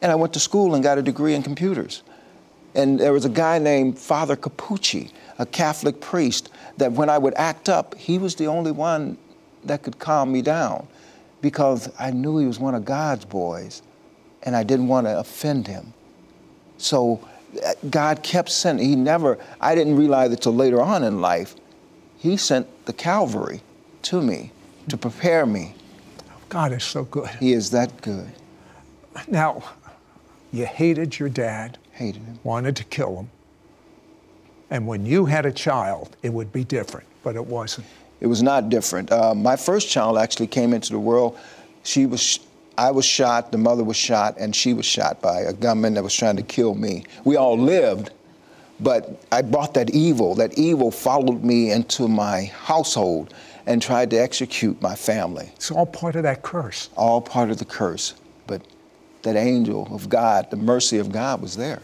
And 0.00 0.10
I 0.10 0.14
went 0.14 0.32
to 0.34 0.40
school 0.40 0.74
and 0.74 0.82
got 0.82 0.98
a 0.98 1.02
degree 1.02 1.34
in 1.34 1.42
computers. 1.42 2.02
And 2.74 2.98
there 2.98 3.12
was 3.12 3.24
a 3.24 3.30
guy 3.30 3.58
named 3.58 3.98
Father 3.98 4.36
Capucci, 4.36 5.10
a 5.38 5.46
Catholic 5.46 6.00
priest, 6.00 6.50
that 6.78 6.92
when 6.92 7.08
I 7.08 7.18
would 7.18 7.34
act 7.34 7.68
up, 7.68 7.94
he 7.94 8.18
was 8.18 8.34
the 8.34 8.46
only 8.46 8.72
one 8.72 9.16
that 9.64 9.82
could 9.82 9.98
calm 9.98 10.32
me 10.32 10.42
down 10.42 10.86
because 11.40 11.90
I 11.98 12.10
knew 12.10 12.38
he 12.38 12.46
was 12.46 12.58
one 12.58 12.74
of 12.74 12.84
God's 12.84 13.24
boys 13.24 13.82
and 14.42 14.56
I 14.56 14.62
didn't 14.62 14.88
want 14.88 15.06
to 15.06 15.18
offend 15.18 15.66
him. 15.66 15.92
So 16.78 17.20
uh, 17.64 17.74
God 17.90 18.22
kept 18.22 18.50
sending, 18.50 18.86
he 18.88 18.96
never, 18.96 19.38
I 19.60 19.74
didn't 19.74 19.96
realize 19.96 20.32
it 20.32 20.42
till 20.42 20.54
later 20.54 20.82
on 20.82 21.04
in 21.04 21.20
life, 21.20 21.54
he 22.18 22.36
sent 22.36 22.66
the 22.86 22.92
Calvary 22.92 23.62
to 24.02 24.20
me 24.20 24.50
to 24.88 24.96
prepare 24.96 25.46
me. 25.46 25.74
God 26.48 26.72
is 26.72 26.84
so 26.84 27.04
good. 27.04 27.28
He 27.40 27.52
is 27.52 27.70
that 27.70 28.00
good. 28.02 28.30
Now, 29.28 29.62
you 30.52 30.66
hated 30.66 31.18
your 31.18 31.28
dad, 31.28 31.78
Hated 31.92 32.22
him. 32.22 32.38
wanted 32.44 32.76
to 32.76 32.84
kill 32.84 33.16
him. 33.18 33.30
And 34.70 34.86
when 34.86 35.06
you 35.06 35.26
had 35.26 35.46
a 35.46 35.52
child, 35.52 36.16
it 36.22 36.32
would 36.32 36.52
be 36.52 36.64
different, 36.64 37.06
but 37.22 37.36
it 37.36 37.46
wasn't. 37.46 37.86
It 38.20 38.26
was 38.26 38.42
not 38.42 38.68
different. 38.68 39.12
Uh, 39.12 39.34
my 39.34 39.56
first 39.56 39.88
child 39.88 40.18
actually 40.18 40.46
came 40.46 40.72
into 40.72 40.90
the 40.92 40.98
world. 40.98 41.38
She 41.82 42.06
was, 42.06 42.40
I 42.78 42.90
was 42.90 43.04
shot, 43.04 43.52
the 43.52 43.58
mother 43.58 43.84
was 43.84 43.96
shot, 43.96 44.36
and 44.38 44.54
she 44.54 44.72
was 44.74 44.86
shot 44.86 45.20
by 45.20 45.40
a 45.40 45.52
gunman 45.52 45.94
that 45.94 46.02
was 46.02 46.14
trying 46.14 46.36
to 46.36 46.42
kill 46.42 46.74
me. 46.74 47.04
We 47.24 47.36
all 47.36 47.58
lived, 47.58 48.10
but 48.80 49.22
I 49.30 49.42
brought 49.42 49.74
that 49.74 49.90
evil. 49.90 50.34
That 50.34 50.58
evil 50.58 50.90
followed 50.90 51.44
me 51.44 51.70
into 51.70 52.08
my 52.08 52.44
household 52.44 53.34
and 53.66 53.80
tried 53.80 54.10
to 54.10 54.16
execute 54.16 54.80
my 54.82 54.94
family. 54.94 55.50
It's 55.54 55.70
all 55.70 55.86
part 55.86 56.16
of 56.16 56.22
that 56.24 56.42
curse. 56.42 56.90
All 56.96 57.20
part 57.20 57.50
of 57.50 57.58
the 57.58 57.64
curse. 57.64 58.14
But 58.46 58.62
that 59.22 59.36
angel 59.36 59.88
of 59.94 60.08
God, 60.08 60.50
the 60.50 60.56
mercy 60.56 60.98
of 60.98 61.10
God 61.10 61.40
was 61.40 61.56
there. 61.56 61.80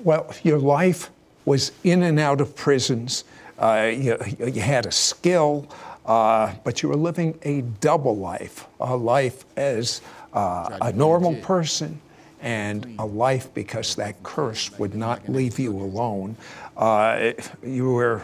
Well, 0.00 0.32
your 0.42 0.58
life 0.58 1.10
was 1.44 1.72
in 1.82 2.02
and 2.02 2.18
out 2.20 2.40
of 2.40 2.54
prisons. 2.54 3.24
Uh, 3.58 3.90
you, 3.94 4.18
you 4.38 4.60
had 4.60 4.86
a 4.86 4.92
skill, 4.92 5.68
uh, 6.06 6.52
but 6.64 6.82
you 6.82 6.88
were 6.88 6.96
living 6.96 7.38
a 7.42 7.62
double 7.62 8.16
life 8.16 8.66
a 8.80 8.96
life 8.96 9.44
as 9.56 10.00
uh, 10.32 10.78
a 10.80 10.92
normal 10.92 11.34
person 11.36 12.00
and 12.40 12.94
a 12.98 13.06
life 13.06 13.52
because 13.54 13.94
that 13.94 14.22
curse 14.22 14.70
would 14.78 14.94
not 14.94 15.26
leave 15.28 15.58
you 15.58 15.72
alone. 15.76 16.36
Uh, 16.76 17.32
you 17.62 17.90
were 17.90 18.22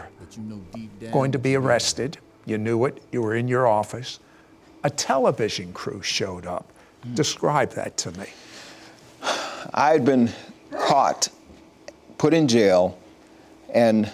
going 1.11 1.31
to 1.31 1.39
be 1.39 1.55
arrested. 1.55 2.17
You 2.45 2.57
knew 2.57 2.85
it. 2.85 3.01
You 3.11 3.21
were 3.21 3.35
in 3.35 3.47
your 3.47 3.67
office. 3.67 4.19
A 4.83 4.89
television 4.89 5.73
crew 5.73 6.01
showed 6.01 6.45
up. 6.45 6.71
Hmm. 7.03 7.15
Describe 7.15 7.71
that 7.73 7.97
to 7.97 8.11
me. 8.19 8.27
I 9.73 9.91
had 9.91 10.03
been 10.03 10.29
caught, 10.71 11.29
put 12.17 12.33
in 12.33 12.47
jail, 12.47 12.97
and 13.73 14.11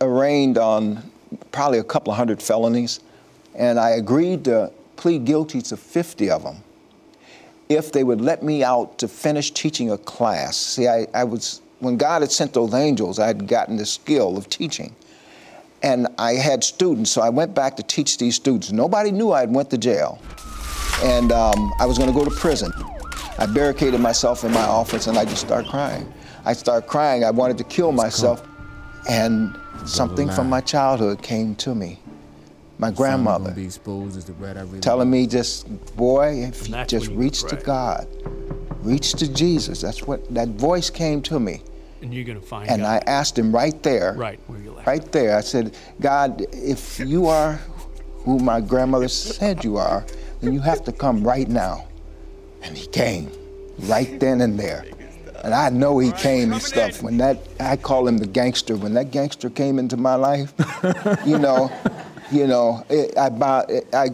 arraigned 0.00 0.58
on 0.58 1.10
probably 1.52 1.78
a 1.78 1.84
couple 1.84 2.12
of 2.12 2.16
hundred 2.16 2.42
felonies, 2.42 3.00
and 3.54 3.80
I 3.80 3.90
agreed 3.90 4.44
to 4.44 4.70
plead 4.96 5.24
guilty 5.24 5.62
to 5.62 5.76
50 5.76 6.30
of 6.30 6.42
them 6.42 6.56
if 7.68 7.90
they 7.90 8.04
would 8.04 8.20
let 8.20 8.42
me 8.42 8.62
out 8.62 8.98
to 8.98 9.08
finish 9.08 9.50
teaching 9.50 9.90
a 9.90 9.98
class. 9.98 10.56
See, 10.56 10.86
I, 10.86 11.06
I 11.12 11.24
was, 11.24 11.62
when 11.80 11.96
God 11.96 12.22
had 12.22 12.30
sent 12.30 12.52
those 12.52 12.74
angels, 12.74 13.18
I 13.18 13.26
had 13.26 13.48
gotten 13.48 13.76
the 13.76 13.86
skill 13.86 14.36
of 14.36 14.48
teaching. 14.48 14.94
And 15.86 16.08
I 16.18 16.32
had 16.32 16.64
students, 16.64 17.12
so 17.12 17.22
I 17.22 17.28
went 17.28 17.54
back 17.54 17.76
to 17.76 17.82
teach 17.84 18.18
these 18.18 18.34
students. 18.34 18.72
Nobody 18.72 19.12
knew 19.12 19.30
I 19.30 19.38
had 19.38 19.54
went 19.54 19.70
to 19.70 19.78
jail. 19.78 20.18
And 21.04 21.30
um, 21.30 21.72
I 21.78 21.86
was 21.86 21.96
gonna 21.96 22.12
go 22.12 22.24
to 22.24 22.30
prison. 22.32 22.72
I 23.38 23.46
barricaded 23.46 24.00
myself 24.00 24.42
in 24.42 24.50
my 24.50 24.64
office 24.64 25.06
and 25.06 25.16
I 25.16 25.24
just 25.24 25.42
started 25.42 25.70
crying. 25.70 26.12
I 26.44 26.54
started 26.54 26.88
crying. 26.88 27.22
I 27.22 27.30
wanted 27.30 27.56
to 27.58 27.64
kill 27.64 27.92
myself. 27.92 28.44
And 29.08 29.56
something 29.84 30.28
from 30.28 30.48
my 30.48 30.60
childhood 30.60 31.22
came 31.22 31.54
to 31.56 31.72
me. 31.72 32.00
My 32.78 32.90
grandmother 32.90 33.52
Be 33.52 33.66
exposed 33.66 34.26
the 34.26 34.32
rat 34.32 34.58
I 34.58 34.62
really 34.62 34.80
telling 34.80 35.08
me 35.08 35.28
just, 35.28 35.68
boy, 35.94 36.48
if 36.48 36.68
you 36.68 36.84
just 36.86 37.06
reach 37.08 37.44
to. 37.44 37.54
God, 37.56 38.08
reach 38.80 39.12
to 39.12 39.32
Jesus. 39.32 39.82
That's 39.82 40.02
what 40.02 40.34
that 40.34 40.48
voice 40.48 40.90
came 40.90 41.22
to 41.22 41.38
me. 41.38 41.62
And 42.02 42.12
you're 42.12 42.24
going 42.24 42.40
to 42.40 42.46
find 42.46 42.68
And 42.68 42.84
I 42.84 42.98
asked 43.06 43.38
him 43.38 43.54
right 43.54 43.82
there, 43.82 44.14
right 44.14 44.38
where 44.46 44.60
you 44.60 44.72
left. 44.72 44.86
right 44.86 45.12
there. 45.12 45.36
I 45.36 45.40
said, 45.40 45.74
God, 46.00 46.44
if 46.52 47.00
you 47.00 47.26
are 47.26 47.54
who 48.24 48.38
my 48.38 48.60
grandmother 48.60 49.08
said 49.08 49.64
you 49.64 49.76
are, 49.76 50.04
then 50.40 50.52
you 50.52 50.60
have 50.60 50.84
to 50.84 50.92
come 50.92 51.22
right 51.22 51.48
now. 51.48 51.88
And 52.62 52.76
he 52.76 52.86
came 52.88 53.30
right 53.78 54.18
then 54.20 54.40
and 54.40 54.58
there. 54.58 54.84
And 55.44 55.54
I 55.54 55.68
know 55.68 55.98
he 55.98 56.10
came 56.12 56.52
and 56.52 56.60
stuff. 56.60 57.02
When 57.02 57.18
that, 57.18 57.38
I 57.60 57.76
call 57.76 58.08
him 58.08 58.18
the 58.18 58.26
gangster. 58.26 58.76
When 58.76 58.94
that 58.94 59.10
gangster 59.12 59.48
came 59.48 59.78
into 59.78 59.96
my 59.96 60.16
life, 60.16 60.52
you 61.26 61.38
know, 61.38 61.70
you 62.32 62.46
know, 62.46 62.84
it, 62.90 63.16
I, 63.16 63.28
I, 63.92 64.10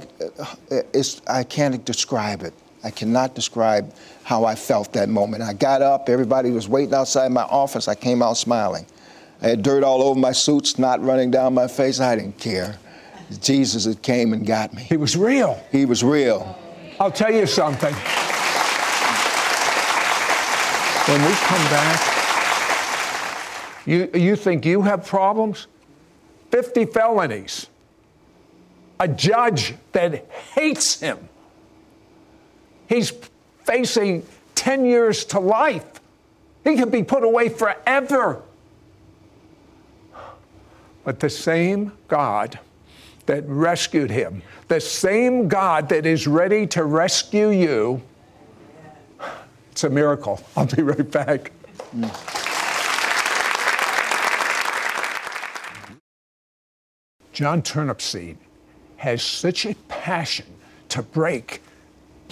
it's, 0.93 1.23
I 1.27 1.45
can't 1.45 1.83
describe 1.85 2.43
it. 2.43 2.53
I 2.85 2.91
cannot 2.91 3.35
describe 3.35 3.95
how 4.25 4.45
I 4.45 4.55
felt 4.55 4.93
that 4.93 5.09
moment. 5.09 5.43
I 5.43 5.53
got 5.53 5.83
up, 5.83 6.09
everybody 6.09 6.51
was 6.51 6.69
waiting 6.69 6.95
outside 6.95 7.31
my 7.33 7.43
office. 7.43 7.89
I 7.89 7.95
came 7.95 8.23
out 8.23 8.37
smiling. 8.37 8.87
I 9.41 9.49
had 9.49 9.63
dirt 9.63 9.83
all 9.83 10.03
over 10.03 10.19
my 10.19 10.33
suits, 10.33 10.79
not 10.79 11.03
running 11.03 11.31
down 11.31 11.55
my 11.55 11.67
face. 11.67 12.01
I 12.01 12.17
didn't 12.17 12.39
care. 12.39 12.77
Jesus 13.41 13.85
had 13.85 14.03
came 14.03 14.33
and 14.33 14.47
got 14.47 14.73
me. 14.75 14.83
He 14.83 14.97
was 14.97 15.17
real. 15.17 15.61
He 15.73 15.85
was 15.85 16.05
real. 16.05 16.59
I'll 17.01 17.11
tell 17.11 17.33
you 17.33 17.47
something. 17.47 17.95
When 21.09 21.21
we 21.21 21.33
come 21.35 21.65
back, 21.71 22.13
you, 23.87 24.09
you 24.15 24.37
think 24.37 24.65
you 24.65 24.83
have 24.83 25.05
problems? 25.05 25.67
50 26.53 26.85
felonies. 26.87 27.67
A 29.01 29.09
judge 29.09 29.75
that 29.93 30.31
hates 30.55 31.01
him. 31.01 31.29
He's 32.93 33.11
facing 33.65 34.27
10 34.55 34.85
years 34.85 35.25
to 35.27 35.41
life. 35.41 35.87
He 36.63 36.77
could 36.77 36.93
be 36.93 37.03
put 37.03 37.25
away 37.25 37.49
forever. 37.49 38.43
But 41.03 41.19
the 41.19 41.31
same 41.31 41.93
God 42.09 42.59
that 43.25 43.49
rescued 43.49 44.11
him, 44.11 44.43
the 44.69 44.79
same 44.79 45.49
God 45.49 45.89
that 45.89 46.05
is 46.05 46.27
ready 46.27 46.67
to 46.67 46.85
rescue 46.85 47.49
you, 47.49 48.03
it's 49.71 49.85
a 49.85 49.91
miracle. 49.91 50.39
I'll 50.57 50.67
be 50.67 50.83
right 50.83 51.11
back. 51.11 51.53
John 57.33 57.63
Turnipseed 57.63 58.37
has 58.99 59.23
such 59.23 59.65
a 59.65 59.75
passion 59.89 60.47
to 60.91 61.03
break 61.03 61.63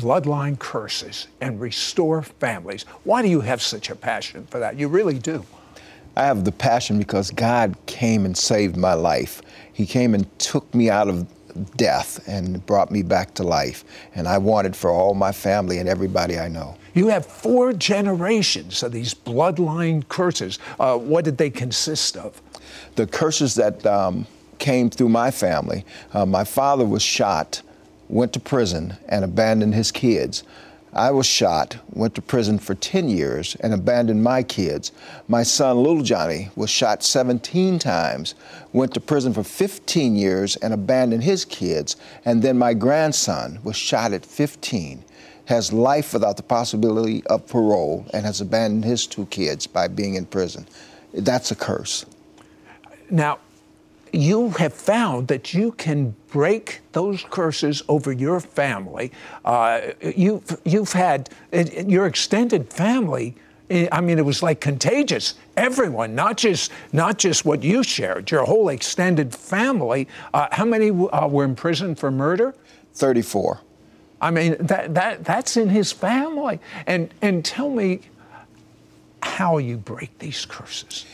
bloodline 0.00 0.58
curses 0.58 1.28
and 1.40 1.60
restore 1.60 2.22
families. 2.22 2.84
Why 3.04 3.22
do 3.22 3.28
you 3.28 3.40
have 3.40 3.60
such 3.60 3.90
a 3.90 3.94
passion 3.94 4.46
for 4.50 4.58
that? 4.58 4.78
You 4.78 4.88
really 4.88 5.18
do. 5.18 5.44
I 6.16 6.24
have 6.24 6.44
the 6.44 6.52
passion 6.52 6.98
because 6.98 7.30
God 7.30 7.76
came 7.86 8.24
and 8.24 8.36
saved 8.36 8.76
my 8.76 8.94
life. 8.94 9.42
He 9.72 9.86
came 9.86 10.14
and 10.14 10.38
took 10.38 10.74
me 10.74 10.90
out 10.90 11.08
of 11.08 11.26
death 11.76 12.26
and 12.28 12.64
brought 12.66 12.90
me 12.90 13.02
back 13.02 13.34
to 13.34 13.42
life. 13.42 13.84
And 14.14 14.26
I 14.26 14.38
want 14.38 14.66
it 14.66 14.76
for 14.76 14.90
all 14.90 15.14
my 15.14 15.32
family 15.32 15.78
and 15.78 15.88
everybody 15.88 16.38
I 16.38 16.48
know. 16.48 16.76
You 16.94 17.08
have 17.08 17.24
four 17.24 17.72
generations 17.72 18.82
of 18.82 18.92
these 18.92 19.14
bloodline 19.14 20.06
curses. 20.08 20.58
Uh, 20.78 20.98
what 20.98 21.24
did 21.24 21.38
they 21.38 21.50
consist 21.50 22.16
of? 22.16 22.40
The 22.96 23.06
curses 23.06 23.54
that 23.54 23.84
um, 23.86 24.26
came 24.58 24.90
through 24.90 25.08
my 25.08 25.30
family 25.30 25.84
uh, 26.12 26.26
my 26.26 26.44
father 26.44 26.84
was 26.84 27.02
shot, 27.02 27.62
went 28.10 28.32
to 28.32 28.40
prison, 28.40 28.96
and 29.08 29.24
abandoned 29.24 29.74
his 29.74 29.92
kids. 29.92 30.42
I 30.92 31.12
was 31.12 31.26
shot, 31.26 31.76
went 31.92 32.16
to 32.16 32.22
prison 32.22 32.58
for 32.58 32.74
10 32.74 33.08
years, 33.08 33.56
and 33.60 33.72
abandoned 33.72 34.24
my 34.24 34.42
kids. 34.42 34.90
My 35.28 35.44
son, 35.44 35.76
Little 35.76 36.02
Johnny, 36.02 36.50
was 36.56 36.68
shot 36.68 37.04
17 37.04 37.78
times, 37.78 38.34
went 38.72 38.92
to 38.94 39.00
prison 39.00 39.32
for 39.32 39.44
15 39.44 40.16
years, 40.16 40.56
and 40.56 40.74
abandoned 40.74 41.22
his 41.22 41.44
kids. 41.44 41.94
And 42.24 42.42
then 42.42 42.58
my 42.58 42.74
grandson 42.74 43.60
was 43.62 43.76
shot 43.76 44.12
at 44.12 44.26
15, 44.26 45.04
has 45.44 45.72
life 45.72 46.12
without 46.12 46.36
the 46.36 46.42
possibility 46.42 47.24
of 47.26 47.46
parole, 47.46 48.04
and 48.12 48.26
has 48.26 48.40
abandoned 48.40 48.84
his 48.84 49.06
two 49.06 49.26
kids 49.26 49.68
by 49.68 49.86
being 49.86 50.16
in 50.16 50.26
prison. 50.26 50.66
That's 51.14 51.52
a 51.52 51.56
curse. 51.56 52.04
Now, 53.10 53.38
you 54.12 54.50
have 54.50 54.72
found 54.72 55.28
that 55.28 55.54
you 55.54 55.72
can 55.72 56.14
break 56.28 56.80
those 56.92 57.24
curses 57.30 57.82
over 57.88 58.12
your 58.12 58.40
family. 58.40 59.12
Uh, 59.44 59.80
you've, 60.00 60.60
you've 60.64 60.92
had 60.92 61.28
your 61.86 62.06
extended 62.06 62.72
family. 62.72 63.34
I 63.92 64.00
mean, 64.00 64.18
it 64.18 64.24
was 64.24 64.42
like 64.42 64.60
contagious. 64.60 65.34
Everyone, 65.56 66.16
not 66.16 66.36
just 66.36 66.72
not 66.92 67.18
just 67.18 67.44
what 67.44 67.62
you 67.62 67.84
shared, 67.84 68.28
your 68.30 68.44
whole 68.44 68.68
extended 68.68 69.32
family. 69.32 70.08
Uh, 70.34 70.48
how 70.50 70.64
many 70.64 70.90
uh, 70.90 71.28
were 71.28 71.44
in 71.44 71.54
prison 71.54 71.94
for 71.94 72.10
murder? 72.10 72.52
Thirty-four. 72.94 73.60
I 74.20 74.32
mean, 74.32 74.56
that, 74.58 74.94
that 74.94 75.24
that's 75.24 75.56
in 75.56 75.68
his 75.68 75.92
family. 75.92 76.58
And 76.88 77.14
and 77.22 77.44
tell 77.44 77.70
me 77.70 78.00
how 79.22 79.58
you 79.58 79.76
break 79.76 80.18
these 80.18 80.44
curses. 80.44 81.06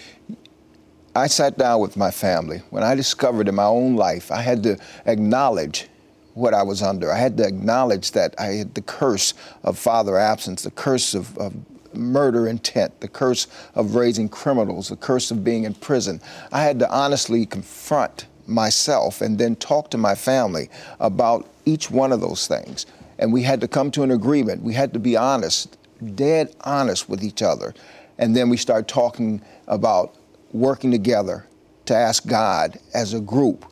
I 1.16 1.28
sat 1.28 1.56
down 1.56 1.80
with 1.80 1.96
my 1.96 2.10
family. 2.10 2.60
When 2.68 2.82
I 2.82 2.94
discovered 2.94 3.48
in 3.48 3.54
my 3.54 3.64
own 3.64 3.96
life, 3.96 4.30
I 4.30 4.42
had 4.42 4.62
to 4.64 4.76
acknowledge 5.06 5.88
what 6.34 6.52
I 6.52 6.62
was 6.62 6.82
under. 6.82 7.10
I 7.10 7.16
had 7.16 7.38
to 7.38 7.46
acknowledge 7.46 8.10
that 8.10 8.34
I 8.38 8.48
had 8.48 8.74
the 8.74 8.82
curse 8.82 9.32
of 9.62 9.78
father 9.78 10.18
absence, 10.18 10.62
the 10.62 10.70
curse 10.70 11.14
of, 11.14 11.36
of 11.38 11.54
murder 11.94 12.46
intent, 12.46 13.00
the 13.00 13.08
curse 13.08 13.46
of 13.74 13.94
raising 13.94 14.28
criminals, 14.28 14.90
the 14.90 14.96
curse 14.96 15.30
of 15.30 15.42
being 15.42 15.64
in 15.64 15.72
prison. 15.72 16.20
I 16.52 16.62
had 16.62 16.78
to 16.80 16.90
honestly 16.90 17.46
confront 17.46 18.26
myself 18.46 19.22
and 19.22 19.38
then 19.38 19.56
talk 19.56 19.90
to 19.92 19.98
my 19.98 20.14
family 20.14 20.68
about 21.00 21.48
each 21.64 21.90
one 21.90 22.12
of 22.12 22.20
those 22.20 22.46
things. 22.46 22.84
And 23.18 23.32
we 23.32 23.42
had 23.42 23.62
to 23.62 23.68
come 23.68 23.90
to 23.92 24.02
an 24.02 24.10
agreement. 24.10 24.62
We 24.62 24.74
had 24.74 24.92
to 24.92 24.98
be 24.98 25.16
honest, 25.16 25.78
dead 26.14 26.54
honest 26.60 27.08
with 27.08 27.24
each 27.24 27.40
other. 27.40 27.72
And 28.18 28.36
then 28.36 28.50
we 28.50 28.58
start 28.58 28.86
talking 28.86 29.40
about 29.66 30.14
working 30.60 30.90
together 30.90 31.46
to 31.86 31.94
ask 31.94 32.26
God 32.26 32.78
as 32.94 33.14
a 33.14 33.20
group 33.20 33.64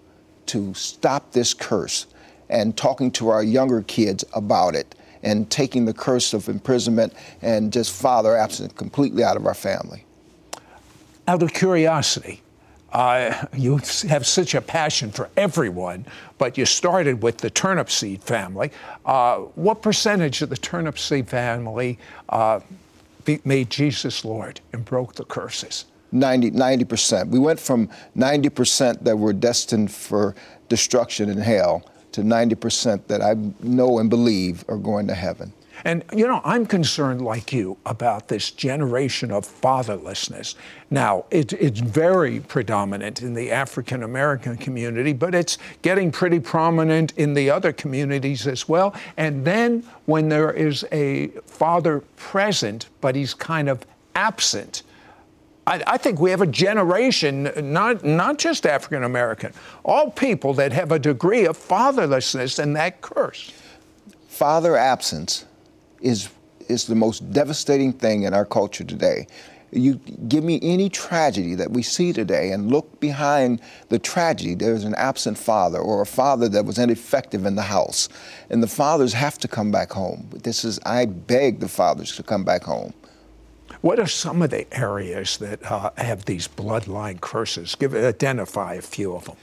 to 0.46 0.72
stop 0.74 1.32
this 1.32 1.54
curse 1.54 2.06
and 2.48 2.76
talking 2.76 3.10
to 3.12 3.28
our 3.28 3.42
younger 3.42 3.82
kids 3.82 4.24
about 4.34 4.74
it 4.74 4.94
and 5.22 5.50
taking 5.50 5.84
the 5.84 5.94
curse 5.94 6.34
of 6.34 6.48
imprisonment 6.48 7.12
and 7.42 7.72
just 7.72 7.92
father 7.92 8.36
absent 8.36 8.76
completely 8.76 9.24
out 9.24 9.36
of 9.36 9.46
our 9.46 9.54
family. 9.54 10.04
Out 11.26 11.42
of 11.42 11.54
curiosity, 11.54 12.42
uh, 12.92 13.46
you 13.56 13.78
have 14.08 14.26
such 14.26 14.54
a 14.54 14.60
passion 14.60 15.10
for 15.10 15.30
everyone, 15.36 16.06
but 16.38 16.56
you 16.58 16.66
started 16.66 17.22
with 17.22 17.38
the 17.38 17.50
Turnipseed 17.50 18.22
family. 18.22 18.70
Uh, 19.04 19.38
what 19.56 19.82
percentage 19.82 20.42
of 20.42 20.50
the 20.50 20.56
Turnipseed 20.56 21.26
family 21.26 21.98
uh, 22.28 22.60
made 23.44 23.70
Jesus 23.70 24.24
Lord 24.24 24.60
and 24.72 24.84
broke 24.84 25.14
the 25.14 25.24
curses? 25.24 25.86
90, 26.14 26.52
90%. 26.52 27.28
We 27.28 27.38
went 27.38 27.60
from 27.60 27.90
90% 28.16 29.04
that 29.04 29.16
were 29.16 29.32
destined 29.32 29.90
for 29.90 30.34
destruction 30.68 31.28
in 31.28 31.38
hell 31.38 31.84
to 32.12 32.22
90% 32.22 33.06
that 33.08 33.20
I 33.20 33.34
know 33.60 33.98
and 33.98 34.08
believe 34.08 34.64
are 34.68 34.78
going 34.78 35.08
to 35.08 35.14
heaven. 35.14 35.52
And, 35.84 36.04
you 36.14 36.26
know, 36.26 36.40
I'm 36.44 36.66
concerned 36.66 37.22
like 37.22 37.52
you 37.52 37.76
about 37.84 38.28
this 38.28 38.52
generation 38.52 39.32
of 39.32 39.44
fatherlessness. 39.44 40.54
Now, 40.90 41.24
it, 41.32 41.52
it's 41.54 41.80
very 41.80 42.38
predominant 42.40 43.22
in 43.22 43.34
the 43.34 43.50
African 43.50 44.04
American 44.04 44.56
community, 44.56 45.12
but 45.12 45.34
it's 45.34 45.58
getting 45.82 46.12
pretty 46.12 46.38
prominent 46.38 47.12
in 47.16 47.34
the 47.34 47.50
other 47.50 47.72
communities 47.72 48.46
as 48.46 48.68
well. 48.68 48.94
And 49.16 49.44
then 49.44 49.84
when 50.06 50.28
there 50.28 50.52
is 50.52 50.86
a 50.92 51.28
father 51.44 52.00
present, 52.16 52.86
but 53.00 53.16
he's 53.16 53.34
kind 53.34 53.68
of 53.68 53.84
absent, 54.14 54.84
I, 55.66 55.82
I, 55.86 55.96
think 55.96 56.20
we 56.20 56.30
have 56.30 56.42
a 56.42 56.46
generation, 56.46 57.50
not, 57.72 58.04
not 58.04 58.38
just 58.38 58.66
African 58.66 59.04
American, 59.04 59.52
all 59.84 60.10
people 60.10 60.52
that 60.54 60.72
have 60.72 60.92
a 60.92 60.98
degree 60.98 61.46
of 61.46 61.56
fatherlessness 61.56 62.58
and 62.58 62.76
that 62.76 63.00
curse. 63.00 63.52
Father 64.28 64.76
absence 64.76 65.46
is, 66.00 66.28
is 66.68 66.86
the 66.86 66.94
most 66.94 67.32
devastating 67.32 67.92
thing 67.92 68.24
in 68.24 68.34
our 68.34 68.44
culture 68.44 68.84
today. 68.84 69.26
You 69.70 69.94
give 70.28 70.44
me 70.44 70.60
any 70.62 70.88
tragedy 70.88 71.54
that 71.56 71.70
we 71.70 71.82
see 71.82 72.12
today 72.12 72.52
and 72.52 72.70
look 72.70 73.00
behind 73.00 73.60
the 73.88 73.98
tragedy, 73.98 74.54
there's 74.54 74.84
an 74.84 74.94
absent 74.94 75.36
father 75.36 75.78
or 75.78 76.02
a 76.02 76.06
father 76.06 76.48
that 76.50 76.64
was 76.64 76.78
ineffective 76.78 77.44
in 77.44 77.56
the 77.56 77.62
house. 77.62 78.08
And 78.50 78.62
the 78.62 78.68
fathers 78.68 79.12
have 79.14 79.38
to 79.38 79.48
come 79.48 79.72
back 79.72 79.90
home. 79.90 80.28
This 80.32 80.64
is, 80.64 80.78
I 80.86 81.06
beg 81.06 81.58
the 81.58 81.68
fathers 81.68 82.14
to 82.16 82.22
come 82.22 82.44
back 82.44 82.62
home. 82.62 82.92
What 83.84 83.98
are 83.98 84.06
some 84.06 84.40
of 84.40 84.48
the 84.48 84.66
areas 84.74 85.36
that 85.36 85.62
uh, 85.70 85.90
have 85.98 86.24
these 86.24 86.48
bloodline 86.48 87.20
curses? 87.20 87.74
Give 87.74 87.94
identify 87.94 88.76
a 88.76 88.80
few 88.80 89.14
of 89.14 89.26
them. 89.26 89.36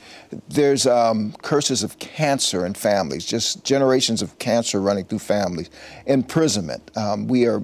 There's 0.50 0.88
um, 0.88 1.34
curses 1.44 1.84
of 1.84 2.00
cancer 2.00 2.66
in 2.66 2.74
families, 2.74 3.24
just 3.24 3.64
generations 3.64 4.24
of 4.24 4.40
cancer 4.40 4.82
running 4.82 5.06
through 5.06 5.20
families. 5.20 5.70
Imprisonment. 6.08 6.90
Um, 6.98 7.28
we 7.28 7.46
are 7.46 7.62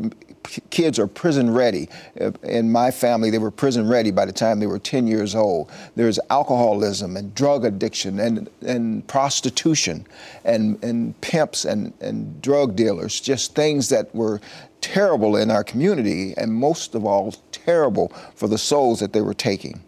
kids 0.69 0.99
are 0.99 1.07
prison 1.07 1.51
ready. 1.51 1.89
Uh, 2.21 2.31
in 2.43 2.71
my 2.71 2.91
family, 2.91 3.31
they 3.31 3.39
were 3.39 3.51
prison 3.51 3.87
ready 3.87 4.11
by 4.11 4.25
the 4.25 4.31
time 4.31 4.59
they 4.59 4.67
were 4.67 4.79
10 4.79 5.07
years 5.07 5.35
old. 5.35 5.71
There's 5.95 6.19
alcoholism 6.29 7.17
and 7.17 7.33
drug 7.33 7.65
addiction 7.65 8.19
and, 8.19 8.49
and 8.61 9.05
prostitution 9.07 10.05
and, 10.45 10.81
and 10.83 11.19
pimps 11.21 11.65
and, 11.65 11.91
and 12.01 12.39
drug 12.41 12.75
dealers, 12.75 13.19
just 13.19 13.55
things 13.55 13.89
that 13.89 14.13
were 14.13 14.39
terrible 14.87 15.35
in 15.35 15.51
our 15.51 15.65
community, 15.65 16.33
and 16.37 16.53
most 16.53 16.95
of 16.95 17.03
all, 17.03 17.35
terrible 17.51 18.07
for 18.35 18.47
the 18.47 18.57
souls 18.57 19.01
that 19.01 19.11
they 19.11 19.19
were 19.19 19.33
taking. 19.33 19.83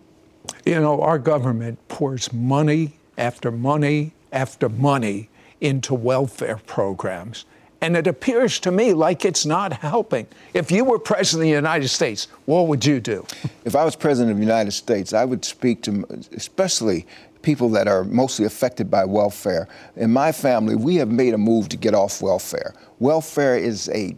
You 0.65 0.81
know, 0.81 1.01
our 1.01 1.17
government 1.17 1.79
pours 1.87 2.33
money 2.33 2.93
after 3.17 3.49
money 3.49 4.11
after 4.33 4.67
money 4.67 5.29
into 5.61 5.93
welfare 5.93 6.59
programs. 6.65 7.45
And 7.81 7.95
it 7.95 8.07
appears 8.07 8.59
to 8.59 8.71
me 8.71 8.93
like 8.93 9.23
it's 9.23 9.45
not 9.45 9.71
helping. 9.71 10.27
If 10.53 10.69
you 10.69 10.83
were 10.83 10.99
president 10.99 11.43
of 11.43 11.51
the 11.51 11.55
United 11.55 11.87
States, 11.87 12.27
what 12.45 12.67
would 12.67 12.85
you 12.85 12.99
do? 12.99 13.25
If 13.65 13.75
I 13.75 13.85
was 13.85 13.95
president 13.95 14.31
of 14.31 14.37
the 14.37 14.43
United 14.43 14.71
States, 14.71 15.13
I 15.13 15.23
would 15.23 15.45
speak 15.45 15.83
to 15.83 16.05
especially 16.35 17.05
people 17.41 17.69
that 17.69 17.87
are 17.87 18.03
mostly 18.03 18.45
affected 18.45 18.91
by 18.91 19.05
welfare. 19.05 19.67
In 19.95 20.11
my 20.11 20.31
family, 20.31 20.75
we 20.75 20.95
have 20.95 21.09
made 21.09 21.33
a 21.33 21.37
move 21.37 21.69
to 21.69 21.77
get 21.77 21.93
off 21.93 22.21
welfare. 22.21 22.73
Welfare 22.99 23.57
is 23.57 23.87
a 23.89 24.15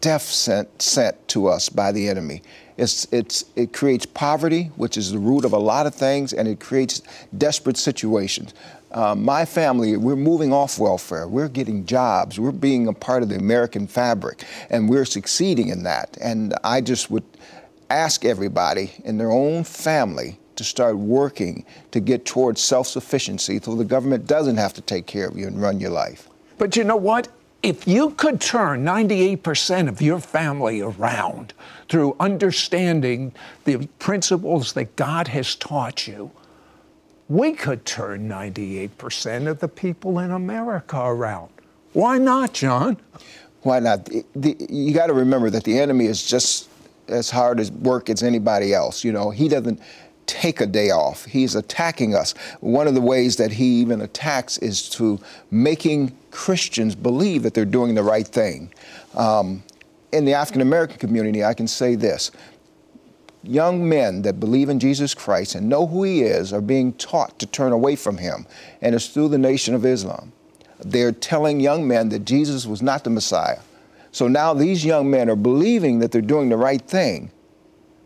death 0.00 0.22
sent, 0.22 0.80
sent 0.80 1.28
to 1.28 1.46
us 1.46 1.68
by 1.68 1.92
the 1.92 2.08
enemy. 2.08 2.42
It's, 2.76 3.06
it's, 3.12 3.44
it 3.56 3.72
creates 3.72 4.06
poverty, 4.06 4.70
which 4.76 4.96
is 4.96 5.12
the 5.12 5.18
root 5.18 5.44
of 5.44 5.52
a 5.52 5.58
lot 5.58 5.86
of 5.86 5.94
things, 5.94 6.32
and 6.32 6.48
it 6.48 6.60
creates 6.60 7.02
desperate 7.36 7.76
situations. 7.76 8.54
Uh, 8.92 9.14
my 9.14 9.44
family, 9.44 9.96
we're 9.96 10.16
moving 10.16 10.52
off 10.52 10.78
welfare. 10.78 11.28
We're 11.28 11.48
getting 11.48 11.84
jobs. 11.86 12.40
We're 12.40 12.52
being 12.52 12.88
a 12.88 12.92
part 12.92 13.22
of 13.22 13.28
the 13.28 13.36
American 13.36 13.86
fabric, 13.86 14.44
and 14.70 14.88
we're 14.88 15.04
succeeding 15.04 15.68
in 15.68 15.82
that. 15.84 16.16
And 16.20 16.54
I 16.64 16.80
just 16.80 17.10
would 17.10 17.24
ask 17.90 18.24
everybody 18.24 18.92
in 19.04 19.18
their 19.18 19.30
own 19.30 19.64
family 19.64 20.38
to 20.56 20.64
start 20.64 20.96
working 20.96 21.64
to 21.90 22.00
get 22.00 22.24
towards 22.24 22.60
self 22.60 22.86
sufficiency 22.86 23.60
so 23.62 23.74
the 23.76 23.84
government 23.84 24.26
doesn't 24.26 24.56
have 24.56 24.72
to 24.74 24.80
take 24.80 25.06
care 25.06 25.28
of 25.28 25.36
you 25.36 25.46
and 25.46 25.60
run 25.60 25.80
your 25.80 25.90
life. 25.90 26.28
But 26.58 26.76
you 26.76 26.84
know 26.84 26.96
what? 26.96 27.28
If 27.62 27.86
you 27.86 28.10
could 28.10 28.40
turn 28.40 28.84
98% 28.84 29.88
of 29.88 30.00
your 30.00 30.18
family 30.18 30.80
around 30.80 31.52
through 31.88 32.16
understanding 32.18 33.32
the 33.64 33.86
principles 33.98 34.72
that 34.72 34.96
God 34.96 35.28
has 35.28 35.54
taught 35.54 36.06
you, 36.06 36.30
we 37.28 37.52
could 37.52 37.84
turn 37.84 38.28
98% 38.28 39.46
of 39.46 39.60
the 39.60 39.68
people 39.68 40.18
in 40.18 40.30
America 40.30 40.98
around. 40.98 41.50
Why 41.92 42.18
not, 42.18 42.54
John? 42.54 42.96
Why 43.62 43.78
not? 43.78 44.06
The, 44.34 44.56
you 44.68 44.94
got 44.94 45.08
to 45.08 45.12
remember 45.12 45.50
that 45.50 45.64
the 45.64 45.78
enemy 45.78 46.06
is 46.06 46.24
just 46.24 46.68
as 47.08 47.30
hard 47.30 47.60
as 47.60 47.70
work 47.70 48.08
as 48.08 48.22
anybody 48.22 48.72
else. 48.72 49.04
You 49.04 49.12
know, 49.12 49.30
he 49.30 49.48
doesn't 49.48 49.80
take 50.30 50.60
a 50.60 50.66
day 50.66 50.90
off. 50.90 51.24
He's 51.24 51.56
attacking 51.56 52.14
us. 52.14 52.34
One 52.60 52.86
of 52.86 52.94
the 52.94 53.00
ways 53.00 53.34
that 53.36 53.50
he 53.50 53.64
even 53.80 54.00
attacks 54.00 54.58
is 54.58 54.88
to 54.90 55.18
making 55.50 56.16
Christians 56.30 56.94
believe 56.94 57.42
that 57.42 57.52
they're 57.52 57.64
doing 57.64 57.96
the 57.96 58.04
right 58.04 58.26
thing. 58.26 58.72
Um, 59.16 59.64
in 60.12 60.24
the 60.24 60.34
African 60.34 60.62
American 60.62 60.98
community, 60.98 61.42
I 61.44 61.52
can 61.52 61.66
say 61.66 61.96
this 61.96 62.30
young 63.42 63.88
men 63.88 64.22
that 64.22 64.38
believe 64.38 64.68
in 64.68 64.78
Jesus 64.78 65.14
Christ 65.14 65.56
and 65.56 65.68
know 65.68 65.86
who 65.86 66.04
He 66.04 66.22
is 66.22 66.52
are 66.52 66.60
being 66.60 66.92
taught 66.92 67.36
to 67.40 67.46
turn 67.46 67.72
away 67.72 67.96
from 67.96 68.18
Him, 68.18 68.46
and 68.80 68.94
it's 68.94 69.08
through 69.08 69.30
the 69.30 69.38
Nation 69.38 69.74
of 69.74 69.84
Islam. 69.84 70.32
They're 70.78 71.12
telling 71.12 71.58
young 71.58 71.88
men 71.88 72.10
that 72.10 72.20
Jesus 72.20 72.66
was 72.66 72.82
not 72.82 73.02
the 73.02 73.10
Messiah. 73.10 73.58
So 74.12 74.28
now 74.28 74.54
these 74.54 74.84
young 74.84 75.10
men 75.10 75.28
are 75.28 75.36
believing 75.36 75.98
that 76.00 76.12
they're 76.12 76.22
doing 76.22 76.50
the 76.50 76.56
right 76.56 76.82
thing, 76.82 77.30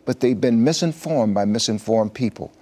but 0.05 0.21
they've 0.21 0.41
been 0.41 0.63
misinformed 0.63 1.35
by 1.35 1.45
misinformed 1.45 2.15
people. 2.15 2.53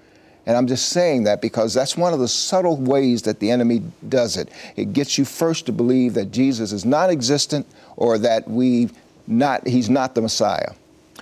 And 0.47 0.57
I'm 0.57 0.67
just 0.67 0.89
saying 0.89 1.25
that 1.25 1.41
because 1.41 1.73
that's 1.73 1.97
one 1.97 2.13
of 2.13 2.19
the 2.19 2.29
subtle 2.29 2.77
ways 2.77 3.23
that 3.23 3.39
the 3.39 3.51
enemy 3.51 3.83
does 4.09 4.37
it. 4.37 4.49
It 4.75 4.93
gets 4.93 5.17
you 5.17 5.25
first 5.25 5.67
to 5.67 5.73
believe 5.73 6.15
that 6.15 6.33
Jesus 6.33 6.73
is 6.73 6.85
not 6.85 7.11
existent 7.11 7.67
or 7.97 8.19
that 8.19 8.49
we 8.49 8.91
not 9.29 9.67
he's 9.67 9.89
not 9.89 10.15
the 10.17 10.21
Messiah. 10.21 10.73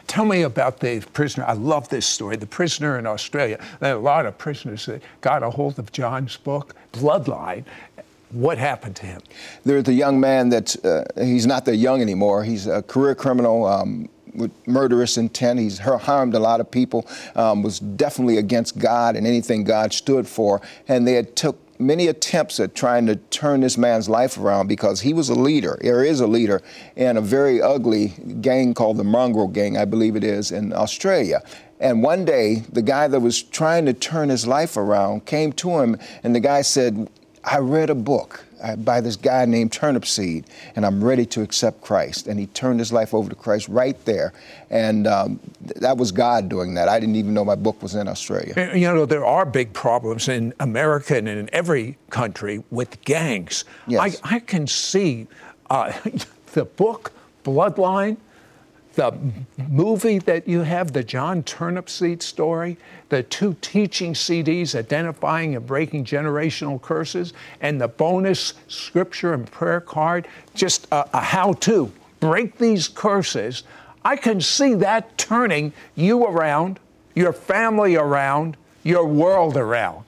tell 0.06 0.24
me 0.24 0.42
about 0.42 0.80
the 0.80 1.00
prisoner. 1.12 1.44
I 1.46 1.52
love 1.52 1.88
this 1.90 2.06
story. 2.06 2.36
The 2.36 2.46
prisoner 2.46 2.98
in 2.98 3.06
Australia. 3.06 3.60
There 3.80 3.92
are 3.94 3.98
a 3.98 4.00
lot 4.00 4.24
of 4.24 4.38
prisoners 4.38 4.86
that 4.86 5.02
got 5.20 5.42
a 5.42 5.50
hold 5.50 5.78
of 5.78 5.92
John's 5.92 6.36
book, 6.38 6.74
Bloodline. 6.92 7.64
What 8.30 8.58
happened 8.58 8.96
to 8.96 9.06
him? 9.06 9.20
There's 9.64 9.86
a 9.88 9.92
young 9.92 10.18
man 10.18 10.48
that 10.50 10.76
uh, 10.84 11.04
he's 11.22 11.46
not 11.46 11.64
that 11.66 11.76
young 11.76 12.00
anymore. 12.00 12.42
He's 12.44 12.66
a 12.66 12.80
career 12.82 13.14
criminal. 13.14 13.66
Um, 13.66 14.08
with 14.34 14.50
murderous 14.66 15.16
intent. 15.16 15.60
He's 15.60 15.78
harmed 15.78 16.34
a 16.34 16.38
lot 16.38 16.60
of 16.60 16.70
people, 16.70 17.06
um, 17.34 17.62
was 17.62 17.78
definitely 17.78 18.38
against 18.38 18.78
God 18.78 19.16
and 19.16 19.26
anything 19.26 19.64
God 19.64 19.92
stood 19.92 20.26
for. 20.26 20.60
And 20.88 21.06
they 21.06 21.14
had 21.14 21.36
took 21.36 21.58
many 21.80 22.08
attempts 22.08 22.60
at 22.60 22.74
trying 22.74 23.06
to 23.06 23.16
turn 23.16 23.60
this 23.60 23.78
man's 23.78 24.08
life 24.08 24.36
around 24.36 24.66
because 24.66 25.00
he 25.00 25.14
was 25.14 25.30
a 25.30 25.34
leader, 25.34 25.78
or 25.82 26.04
is 26.04 26.20
a 26.20 26.26
leader, 26.26 26.60
in 26.94 27.16
a 27.16 27.20
very 27.20 27.60
ugly 27.60 28.08
gang 28.40 28.74
called 28.74 28.98
the 28.98 29.04
Mongrel 29.04 29.48
Gang, 29.48 29.78
I 29.78 29.86
believe 29.86 30.14
it 30.14 30.24
is, 30.24 30.52
in 30.52 30.72
Australia. 30.72 31.42
And 31.80 32.02
one 32.02 32.26
day, 32.26 32.56
the 32.70 32.82
guy 32.82 33.08
that 33.08 33.20
was 33.20 33.42
trying 33.42 33.86
to 33.86 33.94
turn 33.94 34.28
his 34.28 34.46
life 34.46 34.76
around 34.76 35.24
came 35.24 35.52
to 35.54 35.80
him, 35.80 35.96
and 36.22 36.34
the 36.34 36.40
guy 36.40 36.60
said, 36.60 37.08
I 37.42 37.58
read 37.58 37.88
a 37.88 37.94
book 37.94 38.44
by 38.76 39.00
this 39.00 39.16
guy 39.16 39.44
named 39.44 39.72
Turnipseed, 39.72 40.44
and 40.76 40.84
I'm 40.84 41.02
ready 41.02 41.26
to 41.26 41.42
accept 41.42 41.80
Christ. 41.80 42.26
And 42.26 42.38
he 42.38 42.46
turned 42.46 42.78
his 42.78 42.92
life 42.92 43.14
over 43.14 43.28
to 43.28 43.36
Christ 43.36 43.68
right 43.68 44.02
there. 44.04 44.32
And 44.70 45.06
um, 45.06 45.40
that 45.76 45.96
was 45.96 46.12
God 46.12 46.48
doing 46.48 46.74
that. 46.74 46.88
I 46.88 47.00
didn't 47.00 47.16
even 47.16 47.34
know 47.34 47.44
my 47.44 47.54
book 47.54 47.82
was 47.82 47.94
in 47.94 48.08
Australia. 48.08 48.72
You 48.74 48.92
know, 48.92 49.06
there 49.06 49.24
are 49.24 49.44
big 49.44 49.72
problems 49.72 50.28
in 50.28 50.54
America 50.60 51.16
and 51.16 51.28
in 51.28 51.50
every 51.52 51.98
country 52.10 52.62
with 52.70 53.02
gangs. 53.04 53.64
Yes. 53.86 54.20
I, 54.22 54.36
I 54.36 54.38
can 54.40 54.66
see 54.66 55.26
uh, 55.68 55.92
the 56.52 56.64
book, 56.64 57.12
Bloodline, 57.44 58.16
the 58.94 59.12
movie 59.68 60.18
that 60.18 60.48
you 60.48 60.60
have, 60.60 60.92
the 60.92 61.02
John 61.02 61.42
Turnipseed 61.42 62.22
story, 62.22 62.76
the 63.08 63.22
two 63.22 63.56
teaching 63.60 64.14
CDs 64.14 64.74
identifying 64.74 65.56
and 65.56 65.66
breaking 65.66 66.04
generational 66.04 66.80
curses, 66.80 67.32
and 67.60 67.80
the 67.80 67.88
bonus 67.88 68.54
scripture 68.68 69.32
and 69.32 69.50
prayer 69.50 69.80
card, 69.80 70.28
just 70.54 70.86
a, 70.92 71.08
a 71.16 71.20
how 71.20 71.52
to 71.54 71.92
break 72.20 72.58
these 72.58 72.88
curses. 72.88 73.64
I 74.04 74.16
can 74.16 74.40
see 74.40 74.74
that 74.74 75.16
turning 75.18 75.72
you 75.94 76.24
around, 76.24 76.80
your 77.14 77.32
family 77.32 77.96
around, 77.96 78.56
your 78.82 79.06
world 79.06 79.56
around. 79.56 80.04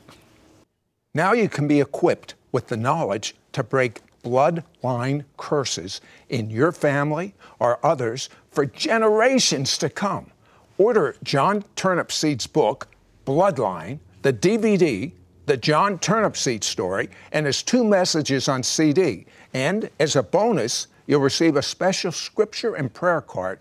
Now 1.14 1.33
you 1.33 1.49
can 1.49 1.68
be 1.68 1.81
equipped 1.81 2.35
with 2.53 2.68
the 2.68 2.77
knowledge 2.77 3.35
to 3.53 3.62
break 3.62 4.01
bloodline 4.23 5.25
curses 5.37 6.01
in 6.29 6.51
your 6.51 6.73
family 6.73 7.35
or 7.59 7.85
others 7.85 8.29
for 8.51 8.67
generations 8.67 9.77
to 9.79 9.89
come. 9.89 10.31
Order 10.79 11.17
John 11.23 11.65
Turnipseed's 11.77 12.47
book, 12.47 12.89
Bloodline, 13.27 13.99
the 14.23 14.33
DVD, 14.33 15.13
the 15.47 15.57
John 15.57 15.99
Turnipseed 15.99 16.65
story, 16.65 17.09
and 17.33 17.47
his 17.47 17.63
two 17.63 17.85
messages 17.85 18.49
on 18.49 18.63
CD. 18.63 19.27
And 19.55 19.91
as 20.01 20.17
a 20.17 20.23
bonus, 20.23 20.87
you'll 21.07 21.21
receive 21.21 21.57
a 21.57 21.63
special 21.63 22.13
scripture 22.13 22.75
and 22.75 22.93
prayer 22.93 23.21
card, 23.21 23.61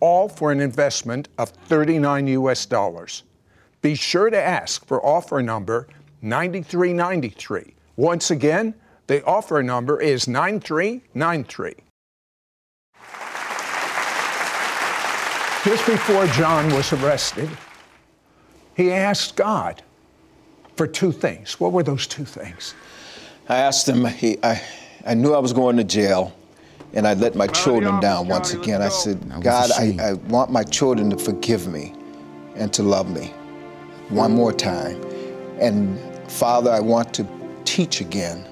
all 0.00 0.28
for 0.28 0.52
an 0.52 0.60
investment 0.60 1.28
of 1.38 1.50
39 1.50 2.26
US 2.28 2.66
dollars. 2.66 3.24
Be 3.82 3.94
sure 3.94 4.30
to 4.30 4.40
ask 4.40 4.84
for 4.86 5.04
offer 5.04 5.42
number 5.42 5.86
9393. 6.22 7.74
Once 7.96 8.30
again, 8.30 8.74
the 9.08 9.24
offer 9.24 9.62
number 9.62 10.00
is 10.00 10.28
9393. 10.28 11.74
Just 15.64 15.86
before 15.86 16.26
John 16.28 16.72
was 16.72 16.92
arrested, 16.92 17.48
he 18.76 18.92
asked 18.92 19.34
God 19.34 19.82
for 20.76 20.86
two 20.86 21.10
things. 21.10 21.58
What 21.58 21.72
were 21.72 21.82
those 21.82 22.06
two 22.06 22.24
things? 22.24 22.74
I 23.48 23.56
asked 23.56 23.88
him, 23.88 24.04
he, 24.04 24.38
I, 24.42 24.62
I 25.04 25.14
knew 25.14 25.34
I 25.34 25.38
was 25.38 25.52
going 25.52 25.78
to 25.78 25.84
jail 25.84 26.34
and 26.92 27.06
I 27.06 27.14
let 27.14 27.34
my 27.34 27.46
children 27.48 28.00
down 28.00 28.28
once 28.28 28.52
again. 28.52 28.82
I 28.82 28.88
said, 28.88 29.18
God, 29.42 29.70
I, 29.72 29.96
I 30.00 30.12
want 30.12 30.50
my 30.50 30.62
children 30.64 31.10
to 31.10 31.18
forgive 31.18 31.66
me 31.66 31.94
and 32.56 32.72
to 32.74 32.82
love 32.82 33.10
me 33.10 33.32
one 34.10 34.32
more 34.32 34.52
time. 34.52 35.02
And 35.60 35.98
Father, 36.30 36.70
I 36.70 36.80
want 36.80 37.12
to 37.14 37.26
teach 37.64 38.00
again 38.00 38.47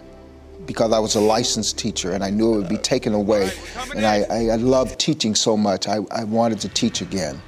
because 0.66 0.92
I 0.92 0.98
was 0.98 1.14
a 1.14 1.20
licensed 1.20 1.79
teacher 1.79 2.12
and 2.12 2.22
I 2.22 2.31
knew 2.31 2.55
it 2.55 2.57
would 2.59 2.68
be 2.68 2.79
taken 2.79 3.14
away. 3.14 3.50
And 3.94 4.05
I, 4.05 4.24
I, 4.31 4.48
I 4.52 4.57
loved 4.57 4.98
teaching 4.98 5.35
so 5.35 5.57
much, 5.57 5.88
I, 5.88 5.98
I 6.11 6.24
wanted 6.24 6.61
to 6.61 6.68
teach 6.68 7.00
again. 7.00 7.40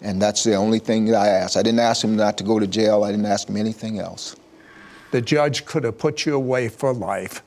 And 0.00 0.22
that's 0.22 0.44
the 0.44 0.54
only 0.54 0.78
thing 0.78 1.06
that 1.06 1.16
I 1.16 1.28
asked. 1.28 1.56
I 1.56 1.62
didn't 1.62 1.80
ask 1.80 2.04
him 2.04 2.16
not 2.16 2.38
to 2.38 2.44
go 2.44 2.58
to 2.58 2.66
jail, 2.66 3.04
I 3.04 3.10
didn't 3.10 3.26
ask 3.26 3.48
him 3.48 3.56
anything 3.56 3.98
else. 3.98 4.36
The 5.10 5.20
judge 5.20 5.64
could 5.64 5.84
have 5.84 5.98
put 5.98 6.26
you 6.26 6.34
away 6.34 6.68
for 6.68 6.92
life. 6.92 7.42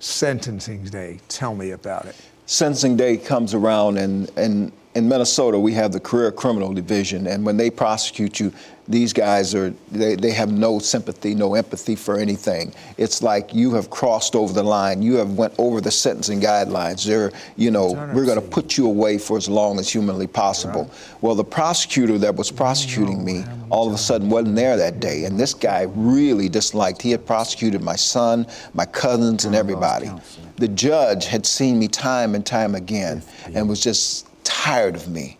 Sentencing 0.00 0.84
day, 0.84 1.20
tell 1.28 1.54
me 1.54 1.70
about 1.70 2.04
it. 2.06 2.16
Sentencing 2.46 2.96
day 2.96 3.16
comes 3.16 3.54
around, 3.54 3.96
and, 3.96 4.30
and 4.36 4.70
in 4.94 5.08
Minnesota, 5.08 5.58
we 5.58 5.72
have 5.72 5.92
the 5.92 6.00
career 6.00 6.30
criminal 6.30 6.72
division, 6.72 7.26
and 7.26 7.44
when 7.44 7.56
they 7.56 7.70
prosecute 7.70 8.38
you, 8.38 8.52
these 8.86 9.12
guys 9.12 9.54
are 9.54 9.70
they, 9.90 10.14
they 10.14 10.30
have 10.30 10.52
no 10.52 10.78
sympathy 10.78 11.34
no 11.34 11.54
empathy 11.54 11.96
for 11.96 12.18
anything. 12.18 12.72
It's 12.98 13.22
like 13.22 13.54
you 13.54 13.72
have 13.74 13.88
crossed 13.88 14.36
over 14.36 14.52
the 14.52 14.62
line. 14.62 15.00
You 15.00 15.16
have 15.16 15.32
went 15.32 15.54
over 15.58 15.80
the 15.80 15.90
sentencing 15.90 16.40
guidelines. 16.40 17.06
They're 17.06 17.32
you 17.56 17.70
know 17.70 17.92
we're 18.14 18.26
going 18.26 18.40
to 18.40 18.46
put 18.46 18.76
you 18.76 18.86
away 18.86 19.16
for 19.18 19.36
as 19.36 19.48
long 19.48 19.78
as 19.78 19.90
humanly 19.90 20.26
possible. 20.26 20.90
Well 21.22 21.34
the 21.34 21.44
prosecutor 21.44 22.18
that 22.18 22.36
was 22.36 22.50
prosecuting 22.50 23.24
me 23.24 23.44
all 23.70 23.88
of 23.88 23.94
a 23.94 23.98
sudden 23.98 24.28
wasn't 24.28 24.56
there 24.56 24.76
that 24.76 25.00
day 25.00 25.24
and 25.24 25.40
this 25.40 25.54
guy 25.54 25.86
really 25.94 26.48
disliked 26.48 27.00
he 27.00 27.10
had 27.10 27.26
prosecuted 27.26 27.80
my 27.80 27.96
son 27.96 28.46
my 28.74 28.84
cousins 28.84 29.46
and 29.46 29.54
everybody. 29.54 30.10
the 30.56 30.68
judge 30.68 31.26
had 31.26 31.46
seen 31.46 31.78
me 31.78 31.88
time 31.88 32.34
and 32.34 32.44
time 32.44 32.74
again 32.74 33.22
and 33.54 33.68
was 33.68 33.80
just 33.80 34.28
tired 34.44 34.94
of 34.94 35.08
me 35.08 35.38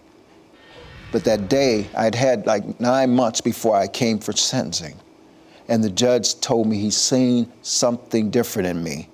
but 1.14 1.22
that 1.26 1.48
day, 1.48 1.86
I'd 1.96 2.16
had 2.16 2.44
like 2.44 2.80
nine 2.80 3.14
months 3.14 3.40
before 3.40 3.76
I 3.76 3.86
came 3.86 4.18
for 4.18 4.32
sentencing. 4.32 4.96
And 5.68 5.84
the 5.84 5.88
judge 5.88 6.40
told 6.40 6.66
me 6.66 6.76
he's 6.76 6.96
seen 6.96 7.52
something 7.62 8.30
different 8.30 8.66
in 8.66 8.82
me. 8.82 9.08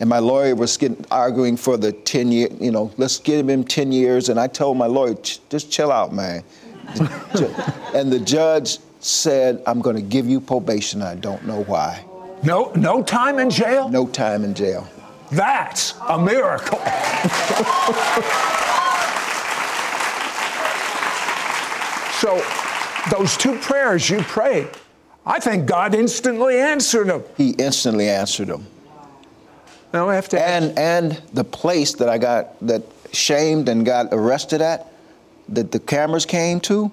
And 0.00 0.10
my 0.10 0.18
lawyer 0.18 0.54
was 0.54 0.76
getting, 0.76 1.02
arguing 1.10 1.56
for 1.56 1.78
the 1.78 1.92
10 1.92 2.30
year, 2.30 2.48
you 2.60 2.70
know, 2.70 2.92
let's 2.98 3.18
give 3.18 3.48
him 3.48 3.64
10 3.64 3.90
years. 3.90 4.28
And 4.28 4.38
I 4.38 4.48
told 4.48 4.76
my 4.76 4.84
lawyer, 4.84 5.14
just 5.48 5.72
chill 5.72 5.90
out, 5.90 6.12
man. 6.12 6.44
and 7.94 8.12
the 8.12 8.20
judge 8.22 8.76
said, 8.98 9.62
I'm 9.66 9.80
going 9.80 9.96
to 9.96 10.02
give 10.02 10.28
you 10.28 10.42
probation. 10.42 11.00
I 11.00 11.14
don't 11.14 11.46
know 11.46 11.62
why. 11.62 12.04
No, 12.42 12.70
no 12.76 13.02
time 13.02 13.38
in 13.38 13.48
jail? 13.48 13.88
No 13.88 14.06
time 14.06 14.44
in 14.44 14.52
jail. 14.52 14.86
That's 15.32 15.94
a 16.06 16.18
miracle. 16.18 16.82
So, 22.20 22.44
those 23.10 23.34
two 23.38 23.56
prayers 23.60 24.10
you 24.10 24.20
prayed, 24.20 24.68
I 25.24 25.40
think 25.40 25.64
God 25.64 25.94
instantly 25.94 26.58
answered 26.58 27.06
them. 27.06 27.24
He 27.38 27.52
instantly 27.52 28.10
answered 28.10 28.48
them. 28.48 28.66
Now 29.94 30.10
I 30.10 30.16
have 30.16 30.28
to 30.28 30.40
and 30.40 30.78
and 30.78 31.12
the 31.32 31.44
place 31.44 31.94
that 31.94 32.10
I 32.10 32.18
got 32.18 32.60
that 32.66 32.82
shamed 33.12 33.70
and 33.70 33.86
got 33.86 34.08
arrested 34.12 34.60
at, 34.60 34.92
that 35.48 35.72
the 35.72 35.80
cameras 35.80 36.26
came 36.26 36.60
to, 36.60 36.92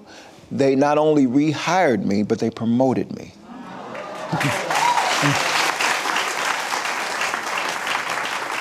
they 0.50 0.74
not 0.74 0.96
only 0.96 1.26
rehired 1.26 2.06
me, 2.06 2.22
but 2.22 2.38
they 2.38 2.48
promoted 2.48 3.14
me. 3.14 3.32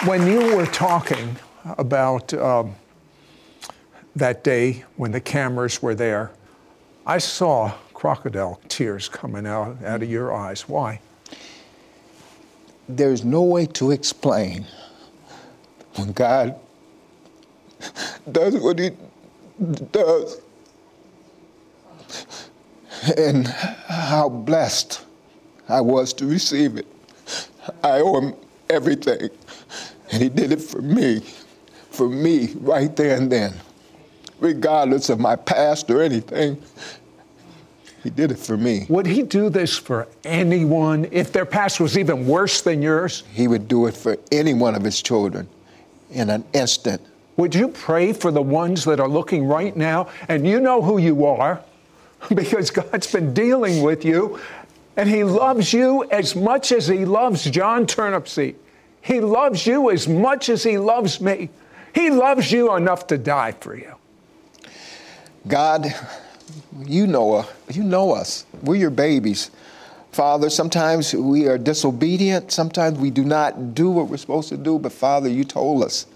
when 0.06 0.28
you 0.28 0.54
were 0.54 0.66
talking 0.66 1.38
about 1.78 2.34
um, 2.34 2.76
that 4.18 4.44
day 4.44 4.84
when 4.98 5.12
the 5.12 5.22
cameras 5.22 5.82
were 5.82 5.96
there, 5.96 6.32
I 7.08 7.20
saw 7.20 7.72
crocodile 7.94 8.60
tears 8.68 9.08
coming 9.08 9.48
out, 9.48 9.82
out 9.82 10.04
of 10.04 10.10
your 10.10 10.36
eyes. 10.36 10.68
Why? 10.68 11.00
There's 12.90 13.24
no 13.24 13.44
way 13.44 13.66
to 13.68 13.92
explain 13.92 14.68
when 15.96 16.12
God 16.12 16.60
does 18.30 18.58
what 18.58 18.78
He 18.80 18.92
does 19.94 20.42
and 23.18 23.48
how 23.48 24.28
blessed 24.28 25.06
I 25.70 25.80
was 25.80 26.12
to 26.16 26.26
receive 26.26 26.76
it. 26.76 26.88
I 27.84 28.02
owe 28.02 28.20
Him 28.20 28.36
everything, 28.70 29.30
and 30.12 30.22
He 30.22 30.28
did 30.28 30.52
it 30.52 30.62
for 30.62 30.82
me, 30.82 31.22
for 31.90 32.10
me, 32.10 32.54
right 32.60 32.94
there 32.98 33.16
and 33.16 33.32
then 33.32 33.54
regardless 34.40 35.10
of 35.10 35.20
my 35.20 35.36
past 35.36 35.90
or 35.90 36.02
anything. 36.02 36.62
He 38.04 38.10
did 38.10 38.32
it 38.32 38.40
for 38.40 38.56
me. 38.56 38.86
Would 38.90 39.06
he 39.06 39.24
do 39.24 39.50
this 39.50 39.78
for 39.78 40.08
anyone 40.24 41.08
if 41.12 41.34
their 41.34 41.46
past 41.46 41.80
was 41.80 41.98
even 41.98 42.28
worse 42.28 42.62
than 42.62 42.82
yours? 42.82 43.24
He 43.34 43.48
would 43.48 43.68
do 43.68 43.88
it 43.88 43.96
for 43.96 44.18
any 44.32 44.54
one 44.54 44.76
of 44.76 44.84
his 44.84 45.02
children 45.02 45.50
in 46.12 46.30
an 46.30 46.46
instant. 46.54 47.02
Would 47.36 47.54
you 47.54 47.68
pray 47.68 48.14
for 48.14 48.32
the 48.32 48.42
ones 48.42 48.86
that 48.86 49.00
are 49.00 49.10
looking 49.10 49.46
right 49.46 49.76
now? 49.76 50.10
And 50.28 50.48
you 50.48 50.60
know 50.60 50.82
who 50.82 50.98
you 50.98 51.26
are 51.26 51.62
because 52.34 52.72
God's 52.72 53.12
been 53.12 53.34
dealing 53.34 53.84
with 53.84 54.06
you 54.06 54.40
and 54.96 55.08
He 55.08 55.24
loves 55.24 55.72
you 55.72 56.04
as 56.10 56.36
much 56.36 56.72
as 56.72 56.88
He 56.88 57.06
loves 57.06 57.44
John 57.44 57.86
Turnipseed. 57.86 58.56
He 59.02 59.22
loves 59.22 59.68
you 59.68 59.92
as 59.92 60.08
much 60.08 60.50
as 60.50 60.64
He 60.64 60.78
loves 60.78 61.22
me. 61.22 61.50
He 61.94 62.10
loves 62.10 62.52
you 62.52 62.76
enough 62.76 63.08
to 63.08 63.18
die 63.18 63.54
for 63.54 63.76
you. 63.76 63.97
God, 65.48 65.94
you 66.86 67.08
know, 67.08 67.36
uh, 67.36 67.46
you 67.72 67.84
know 67.84 68.14
us. 68.14 68.46
We're 68.62 68.76
your 68.76 68.90
babies. 68.90 69.52
Father, 70.12 70.50
sometimes 70.50 71.14
we 71.14 71.48
are 71.48 71.58
disobedient. 71.58 72.52
Sometimes 72.52 72.98
we 72.98 73.12
do 73.12 73.24
not 73.24 73.76
do 73.76 73.90
what 73.90 74.08
we're 74.08 74.18
supposed 74.18 74.50
to 74.50 74.58
do. 74.58 74.80
But 74.80 74.92
Father, 74.92 75.30
you 75.30 75.44
told 75.44 75.84
us 75.84 76.08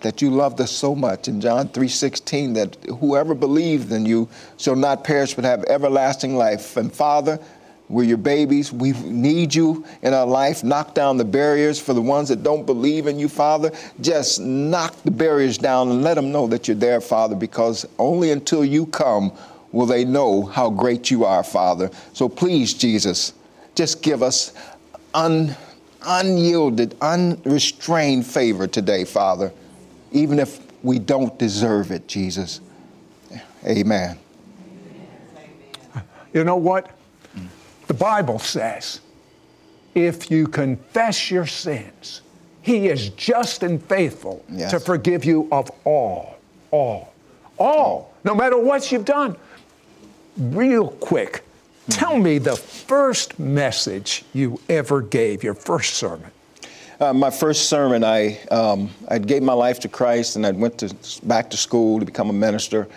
that 0.00 0.22
you 0.22 0.30
loved 0.30 0.60
us 0.60 0.70
so 0.70 0.94
much 0.94 1.28
in 1.28 1.40
John 1.40 1.68
3:16 1.68 2.54
that 2.54 2.76
whoever 3.00 3.34
believes 3.34 3.90
in 3.92 4.06
you 4.06 4.28
shall 4.56 4.76
not 4.76 5.04
perish 5.04 5.34
but 5.34 5.44
have 5.44 5.64
everlasting 5.64 6.36
life. 6.36 6.76
And 6.76 6.92
Father, 6.92 7.38
we're 7.88 8.04
your 8.04 8.18
babies. 8.18 8.72
We 8.72 8.92
need 8.92 9.54
you 9.54 9.84
in 10.02 10.12
our 10.12 10.26
life. 10.26 10.64
Knock 10.64 10.94
down 10.94 11.16
the 11.18 11.24
barriers 11.24 11.80
for 11.80 11.92
the 11.92 12.02
ones 12.02 12.28
that 12.30 12.42
don't 12.42 12.66
believe 12.66 13.06
in 13.06 13.18
you, 13.18 13.28
Father. 13.28 13.70
Just 14.00 14.40
knock 14.40 15.00
the 15.04 15.10
barriers 15.12 15.56
down 15.56 15.90
and 15.90 16.02
let 16.02 16.14
them 16.14 16.32
know 16.32 16.48
that 16.48 16.66
you're 16.66 16.76
there, 16.76 17.00
Father, 17.00 17.36
because 17.36 17.86
only 17.98 18.32
until 18.32 18.64
you 18.64 18.86
come 18.86 19.32
will 19.70 19.86
they 19.86 20.04
know 20.04 20.42
how 20.42 20.68
great 20.68 21.10
you 21.10 21.24
are, 21.24 21.44
Father. 21.44 21.90
So 22.12 22.28
please, 22.28 22.74
Jesus, 22.74 23.34
just 23.76 24.02
give 24.02 24.22
us 24.22 24.52
un, 25.14 25.54
unyielded, 26.02 26.96
unrestrained 27.00 28.26
favor 28.26 28.66
today, 28.66 29.04
Father, 29.04 29.52
even 30.10 30.40
if 30.40 30.60
we 30.82 30.98
don't 30.98 31.38
deserve 31.38 31.92
it, 31.92 32.08
Jesus. 32.08 32.60
Amen. 33.64 34.18
You 36.32 36.44
know 36.44 36.56
what? 36.56 36.90
The 37.86 37.94
Bible 37.94 38.38
says 38.38 39.00
if 39.94 40.30
you 40.30 40.46
confess 40.46 41.30
your 41.30 41.46
sins, 41.46 42.20
He 42.62 42.88
is 42.88 43.10
just 43.10 43.62
and 43.62 43.82
faithful 43.82 44.44
Yes. 44.50 44.70
to 44.72 44.80
forgive 44.80 45.24
you 45.24 45.48
of 45.50 45.70
all, 45.84 46.36
all, 46.70 47.12
all, 47.58 48.12
no 48.24 48.34
matter 48.34 48.58
what 48.58 48.90
you've 48.92 49.04
done. 49.04 49.36
Real 50.36 50.88
quick, 50.88 51.44
tell 51.88 52.18
me 52.18 52.36
the 52.38 52.56
first 52.56 53.38
message 53.38 54.24
you 54.34 54.60
ever 54.68 55.00
gave, 55.00 55.42
your 55.42 55.54
first 55.54 55.94
sermon. 55.94 56.30
Uh, 57.00 57.12
my 57.12 57.30
first 57.30 57.68
sermon, 57.68 58.02
I 58.04 58.38
um, 58.50 58.90
I 59.08 59.18
gave 59.18 59.42
my 59.42 59.52
life 59.52 59.80
to 59.80 59.88
Christ, 59.88 60.36
and 60.36 60.46
I 60.46 60.50
went 60.50 60.78
to 60.78 60.94
back 61.22 61.50
to 61.50 61.56
school 61.56 62.00
to 62.00 62.06
become 62.06 62.30
a 62.30 62.32
minister. 62.32 62.88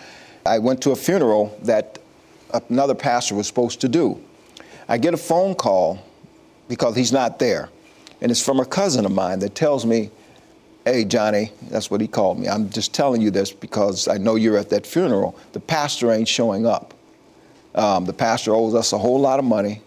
I 0.46 0.58
went 0.58 0.82
to 0.82 0.92
a 0.92 0.96
funeral 0.96 1.56
that 1.62 1.98
another 2.70 2.94
pastor 2.94 3.34
was 3.34 3.46
supposed 3.46 3.80
to 3.82 3.88
do. 3.88 4.18
I 4.90 4.98
get 4.98 5.14
a 5.14 5.16
phone 5.16 5.54
call 5.54 6.04
because 6.68 6.96
he's 6.96 7.12
not 7.12 7.38
there, 7.38 7.68
and 8.20 8.30
it's 8.32 8.44
from 8.44 8.58
a 8.58 8.64
cousin 8.64 9.06
of 9.06 9.12
mine 9.12 9.38
that 9.38 9.54
tells 9.54 9.86
me, 9.86 10.10
"Hey, 10.84 11.04
Johnny," 11.04 11.52
that's 11.70 11.92
what 11.92 12.00
he 12.00 12.08
called 12.08 12.40
me. 12.40 12.48
I'm 12.48 12.68
just 12.70 12.92
telling 12.92 13.22
you 13.22 13.30
this 13.30 13.52
because 13.52 14.08
I 14.08 14.18
know 14.18 14.34
you're 14.34 14.58
at 14.58 14.68
that 14.70 14.84
funeral. 14.84 15.36
The 15.52 15.60
pastor 15.60 16.10
ain't 16.10 16.26
showing 16.26 16.66
up. 16.66 16.92
Um, 17.76 18.04
the 18.04 18.12
pastor 18.12 18.52
owes 18.52 18.74
us 18.74 18.92
a 18.92 18.98
whole 18.98 19.20
lot 19.20 19.38
of 19.38 19.44
money, 19.44 19.80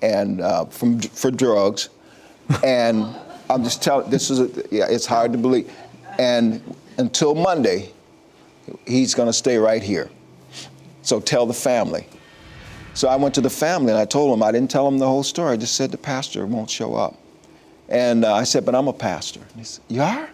and 0.00 0.40
uh, 0.40 0.66
from 0.66 1.00
for 1.00 1.32
drugs, 1.32 1.88
and 2.62 3.04
I'm 3.50 3.64
just 3.64 3.82
telling. 3.82 4.08
This 4.10 4.30
is 4.30 4.38
a, 4.38 4.48
yeah, 4.70 4.86
it's 4.88 5.06
hard 5.06 5.32
to 5.32 5.38
believe, 5.38 5.68
and 6.20 6.62
until 6.98 7.34
Monday, 7.34 7.92
he's 8.86 9.12
going 9.12 9.28
to 9.28 9.32
stay 9.32 9.58
right 9.58 9.82
here. 9.82 10.08
So 11.02 11.18
tell 11.18 11.46
the 11.46 11.54
family. 11.54 12.06
So 12.96 13.08
I 13.08 13.16
went 13.16 13.34
to 13.34 13.42
the 13.42 13.50
family 13.50 13.92
and 13.92 13.98
I 14.00 14.06
told 14.06 14.32
them 14.32 14.42
I 14.42 14.50
didn't 14.50 14.70
tell 14.70 14.86
them 14.86 14.98
the 14.98 15.06
whole 15.06 15.22
story. 15.22 15.52
I 15.52 15.56
just 15.58 15.74
said 15.74 15.90
the 15.90 15.98
pastor 15.98 16.46
won't 16.46 16.70
show 16.70 16.94
up, 16.94 17.14
and 17.90 18.24
uh, 18.24 18.34
I 18.34 18.44
said, 18.44 18.64
but 18.64 18.74
I'm 18.74 18.88
a 18.88 18.92
pastor. 18.92 19.40
And 19.40 19.58
he 19.58 19.64
said, 19.64 19.84
you 19.88 20.00
are? 20.00 20.30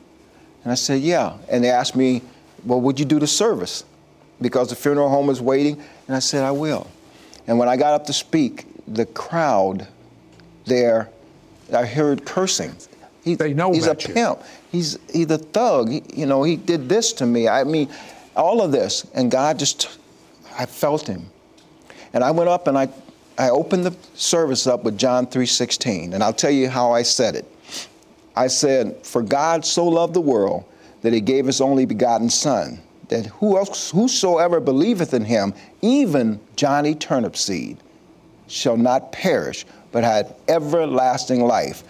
And 0.62 0.70
I 0.70 0.76
said, 0.76 1.02
yeah. 1.02 1.36
And 1.50 1.64
they 1.64 1.70
asked 1.70 1.96
me, 1.96 2.22
well, 2.64 2.80
would 2.80 3.00
you 3.00 3.04
do 3.04 3.18
the 3.18 3.26
service? 3.26 3.82
Because 4.40 4.70
the 4.70 4.76
funeral 4.76 5.08
home 5.08 5.28
is 5.28 5.40
waiting. 5.40 5.82
And 6.06 6.14
I 6.14 6.20
said, 6.20 6.44
I 6.44 6.52
will. 6.52 6.86
And 7.48 7.58
when 7.58 7.68
I 7.68 7.76
got 7.76 7.94
up 7.94 8.06
to 8.06 8.12
speak, 8.12 8.66
the 8.86 9.06
crowd 9.06 9.88
there, 10.64 11.10
I 11.74 11.84
heard 11.84 12.24
cursing. 12.24 12.76
He, 13.24 13.34
They 13.34 13.54
know 13.54 13.72
he's 13.72 13.88
a 13.88 13.96
you. 13.98 14.14
pimp. 14.14 14.38
He's 14.70 14.98
he's 15.12 15.30
a 15.32 15.38
thug. 15.38 15.90
He, 15.90 16.02
you 16.14 16.26
know, 16.26 16.44
he 16.44 16.54
did 16.54 16.88
this 16.88 17.12
to 17.14 17.26
me. 17.26 17.48
I 17.48 17.64
mean, 17.64 17.88
all 18.36 18.62
of 18.62 18.70
this, 18.70 19.04
and 19.14 19.32
God 19.32 19.58
just, 19.58 19.98
I 20.56 20.66
felt 20.66 21.08
him, 21.08 21.26
and 22.12 22.22
I 22.22 22.30
went 22.30 22.50
up 22.50 22.66
and 22.66 22.76
I, 22.76 22.88
I 23.38 23.50
opened 23.50 23.84
the 23.84 23.94
service 24.14 24.66
up 24.66 24.84
with 24.84 24.98
John 24.98 25.26
3:16, 25.26 26.14
and 26.14 26.22
I'll 26.22 26.32
tell 26.32 26.50
you 26.50 26.68
how 26.68 26.92
I 26.92 27.02
said 27.02 27.34
it. 27.34 27.46
I 28.36 28.46
said, 28.46 28.96
"For 29.04 29.22
God 29.22 29.64
so 29.64 29.86
loved 29.86 30.14
the 30.14 30.20
world 30.20 30.64
that 31.02 31.12
He 31.12 31.20
gave 31.20 31.46
His 31.46 31.60
only 31.60 31.86
begotten 31.86 32.30
Son, 32.30 32.80
that 33.08 33.26
who 33.26 33.56
else, 33.56 33.90
whosoever 33.90 34.60
believeth 34.60 35.14
in 35.14 35.24
Him, 35.24 35.54
even 35.80 36.40
Johnny 36.56 36.94
Turnipseed, 36.94 37.78
shall 38.46 38.76
not 38.76 39.12
perish, 39.12 39.66
but 39.90 40.04
have 40.04 40.34
everlasting 40.48 41.44
life." 41.44 41.84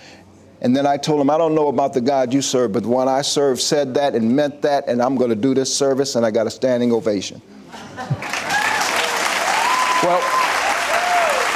And 0.62 0.76
then 0.76 0.86
I 0.86 0.96
told 0.96 1.20
him, 1.20 1.28
I 1.28 1.38
don't 1.38 1.56
know 1.56 1.66
about 1.66 1.92
the 1.92 2.00
God 2.00 2.32
you 2.32 2.40
serve, 2.40 2.72
but 2.72 2.84
the 2.84 2.88
one 2.88 3.08
I 3.08 3.22
serve 3.22 3.60
said 3.60 3.94
that 3.94 4.14
and 4.14 4.36
meant 4.36 4.62
that, 4.62 4.86
and 4.86 5.02
I'm 5.02 5.16
going 5.16 5.30
to 5.30 5.36
do 5.36 5.54
this 5.54 5.74
service, 5.74 6.14
and 6.14 6.24
I 6.24 6.30
got 6.30 6.46
a 6.46 6.50
standing 6.50 6.92
ovation. 6.92 7.42
Well, 10.02 10.20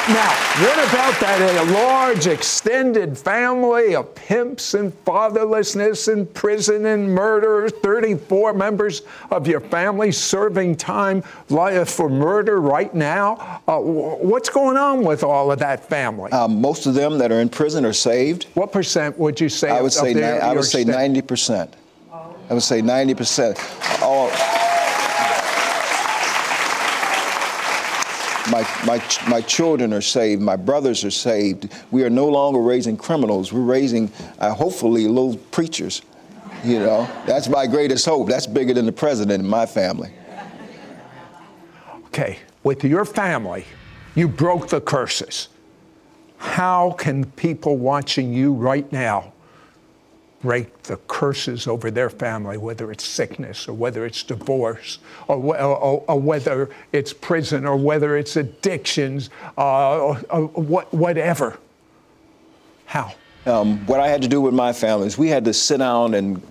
now, 0.09 0.31
what 0.63 0.79
about 0.89 1.19
that 1.21 1.67
a 1.67 1.73
large 1.73 2.29
extended 2.29 3.19
family 3.19 3.97
of 3.97 4.15
pimps 4.15 4.75
and 4.75 4.93
fatherlessness 5.05 6.13
and 6.13 6.33
prison 6.33 6.87
and 6.87 7.13
murder? 7.13 7.69
34 7.69 8.53
members 8.53 9.03
of 9.33 9.49
your 9.49 9.59
family 9.59 10.13
serving 10.13 10.77
time 10.77 11.23
for 11.87 12.09
murder 12.09 12.61
right 12.61 12.95
now. 12.95 13.61
Uh, 13.67 13.81
what's 13.81 14.49
going 14.49 14.77
on 14.77 15.03
with 15.03 15.25
all 15.25 15.51
of 15.51 15.59
that 15.59 15.89
family? 15.89 16.31
Um, 16.31 16.61
most 16.61 16.87
of 16.87 16.95
them 16.95 17.19
that 17.19 17.33
are 17.33 17.41
in 17.41 17.49
prison 17.49 17.85
are 17.85 17.93
saved. 17.93 18.45
what 18.55 18.71
percent 18.71 19.19
would 19.19 19.41
you 19.41 19.49
say? 19.49 19.71
I 19.71 19.83
would 19.83 19.93
say 19.93 20.11
of 20.11 20.17
ni- 20.19 20.23
I 20.23 20.53
would 20.53 20.65
say 20.65 20.85
90 20.85 21.21
percent. 21.23 21.75
I 22.49 22.55
would 22.55 22.63
say 22.63 22.81
90 22.81 23.15
percent. 23.15 23.59
All 24.03 24.31
my, 28.57 28.87
my, 28.87 29.03
my 29.29 29.41
children 29.43 29.93
are 29.93 30.01
saved. 30.01 30.41
My 30.41 30.57
brothers 30.57 31.05
are 31.05 31.11
saved. 31.11 31.73
We 31.91 32.05
are 32.05 32.11
no 32.11 32.27
longer 32.27 32.61
raising 32.61 32.97
criminals. 32.97 33.53
We're 33.53 33.61
raising, 33.61 34.11
uh, 34.39 34.55
hopefully, 34.55 35.07
little 35.07 35.37
preachers. 35.37 36.03
You 36.65 36.79
know, 36.81 37.09
that's 37.27 37.49
my 37.49 37.67
greatest 37.67 38.07
hope. 38.07 38.29
That's 38.29 38.47
bigger 38.47 38.73
than 38.73 38.87
the 38.87 38.93
president 38.93 39.43
in 39.43 39.49
my 39.49 39.67
family. 39.67 40.11
Okay, 42.07 42.39
with 42.63 42.83
your 42.83 43.05
family, 43.05 43.67
you 44.15 44.27
broke 44.27 44.69
the 44.69 44.81
curses. 44.81 45.49
How 46.39 46.93
can 46.93 47.25
people 47.33 47.77
watching 47.77 48.33
you 48.33 48.55
right 48.55 48.91
now 48.91 49.33
break 50.47 50.83
the 50.85 50.97
curses 51.09 51.67
over 51.67 51.91
their 51.91 52.09
family, 52.09 52.57
whether 52.57 52.93
it's 52.93 53.05
sickness 53.05 53.69
or 53.69 53.75
whether 53.75 54.07
it's 54.07 54.23
divorce 54.23 54.99
or, 55.29 55.37
or, 55.37 56.05
or 56.07 56.21
whether 56.21 56.71
it's 56.93 57.13
prison 57.13 57.67
or 57.67 57.77
whether 57.77 58.17
it's 58.17 58.37
addictions, 58.37 59.31
uh, 59.59 59.99
or, 59.99 60.21
or 60.31 60.47
what, 60.47 60.93
whatever? 60.95 61.59
How? 62.87 63.13
um, 63.47 63.87
what 63.87 64.01
I 64.01 64.09
had 64.09 64.23
to 64.23 64.29
do 64.29 64.41
with 64.41 64.55
my 64.55 64.73
family 64.73 65.07
is 65.07 65.17
we 65.17 65.29
had 65.29 65.45
to 65.45 65.55
sit 65.55 65.79
down 65.79 66.15
and 66.15 66.43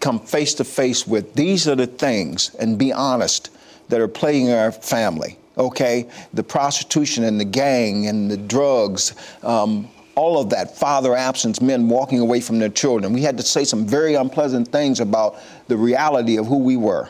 come 0.00 0.20
face 0.20 0.54
to 0.54 0.64
face 0.64 1.06
with 1.06 1.34
these 1.34 1.66
are 1.68 1.74
the 1.74 1.86
things 1.86 2.54
and 2.56 2.78
be 2.78 2.92
honest 2.92 3.50
that 3.88 4.00
are 4.00 4.08
plaguing 4.08 4.52
our 4.52 4.72
family. 4.72 5.38
Okay, 5.56 6.08
the 6.32 6.42
prostitution 6.42 7.24
and 7.24 7.38
the 7.38 7.44
gang 7.44 8.08
and 8.08 8.30
the 8.30 8.36
drugs, 8.36 9.14
um, 9.42 9.88
all 10.16 10.38
of 10.38 10.50
that, 10.50 10.76
father 10.76 11.14
absence, 11.14 11.60
men 11.60 11.88
walking 11.88 12.20
away 12.20 12.40
from 12.40 12.58
their 12.58 12.68
children. 12.68 13.12
We 13.12 13.22
had 13.22 13.36
to 13.38 13.42
say 13.42 13.64
some 13.64 13.86
very 13.86 14.14
unpleasant 14.14 14.68
things 14.68 15.00
about 15.00 15.36
the 15.68 15.76
reality 15.76 16.36
of 16.36 16.46
who 16.46 16.58
we 16.58 16.76
were. 16.76 17.08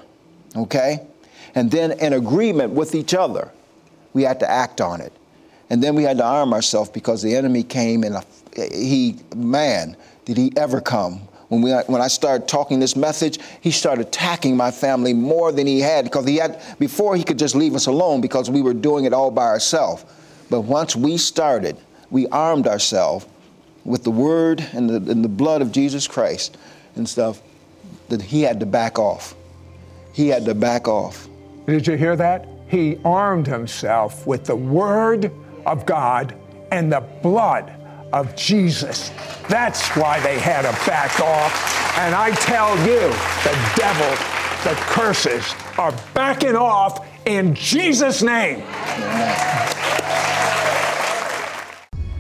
Okay, 0.57 1.01
and 1.55 1.71
then 1.71 1.93
in 1.93 2.13
agreement 2.13 2.73
with 2.73 2.95
each 2.95 3.15
other, 3.15 3.51
we 4.13 4.23
had 4.23 4.41
to 4.41 4.51
act 4.51 4.81
on 4.81 5.01
it. 5.01 5.13
And 5.71 5.83
then 5.83 5.95
we 5.95 6.03
had 6.03 6.19
to 6.19 6.25
arm 6.25 6.53
ourselves 6.53 6.91
because 6.91 7.23
the 7.23 7.35
enemy 7.35 7.63
came 7.63 8.05
and 8.05 8.17
uh, 8.17 8.23
he, 8.55 9.17
man, 9.35 9.97
did 10.25 10.37
he 10.37 10.53
ever 10.57 10.81
come. 10.81 11.21
When, 11.49 11.63
we, 11.63 11.73
when 11.73 12.01
I 12.01 12.09
started 12.09 12.49
talking 12.49 12.81
this 12.81 12.97
message, 12.97 13.39
he 13.61 13.71
started 13.71 14.09
attacking 14.09 14.57
my 14.57 14.71
family 14.71 15.13
more 15.13 15.53
than 15.53 15.67
he 15.67 15.81
had 15.81 16.05
because 16.05 16.27
he 16.27 16.37
had, 16.37 16.61
before 16.79 17.17
he 17.17 17.25
could 17.25 17.39
just 17.39 17.55
leave 17.55 17.75
us 17.75 17.87
alone 17.87 18.21
because 18.21 18.51
we 18.51 18.63
were 18.63 18.75
doing 18.75 19.05
it 19.05 19.13
all 19.13 19.31
by 19.31 19.45
ourselves. 19.45 20.05
But 20.51 20.63
once 20.63 20.97
we 20.97 21.17
started, 21.17 21.77
we 22.15 22.29
armed 22.29 22.69
ourselves 22.69 23.27
with 23.85 24.05
the 24.05 24.11
word 24.11 24.65
and 24.73 24.89
the, 24.89 25.11
and 25.11 25.25
the 25.25 25.29
blood 25.29 25.61
of 25.61 25.73
Jesus 25.73 26.07
Christ 26.07 26.57
and 26.95 27.09
stuff. 27.09 27.43
that 28.09 28.23
he 28.23 28.43
had 28.43 28.61
to 28.61 28.67
back 28.67 29.01
off. 29.01 29.35
He 30.13 30.29
had 30.29 30.45
to 30.45 30.55
back 30.55 30.87
off. 30.87 31.29
Did 31.67 31.89
you 31.89 31.97
hear 31.97 32.15
that? 32.15 32.47
He 32.69 33.01
armed 33.05 33.49
himself 33.49 34.29
with 34.29 34.45
the 34.45 34.55
Word 34.55 35.33
of 35.67 35.87
God 35.87 36.37
and 36.71 36.93
the 36.93 37.01
blood 37.01 37.73
of 38.13 38.37
Jesus. 38.37 39.11
That's 39.49 39.89
why 39.97 40.21
they 40.21 40.39
had 40.39 40.63
to 40.63 40.87
back 40.87 41.19
off. 41.19 41.99
And 41.99 42.15
I 42.15 42.31
tell 42.31 42.77
you, 42.87 43.09
the 43.43 43.73
devil, 43.77 44.11
the 44.63 44.77
curses 44.83 45.53
are 45.79 45.93
backing 46.15 46.55
off 46.55 47.05
in 47.27 47.57
Jesus' 47.57 48.23
name. 48.23 48.63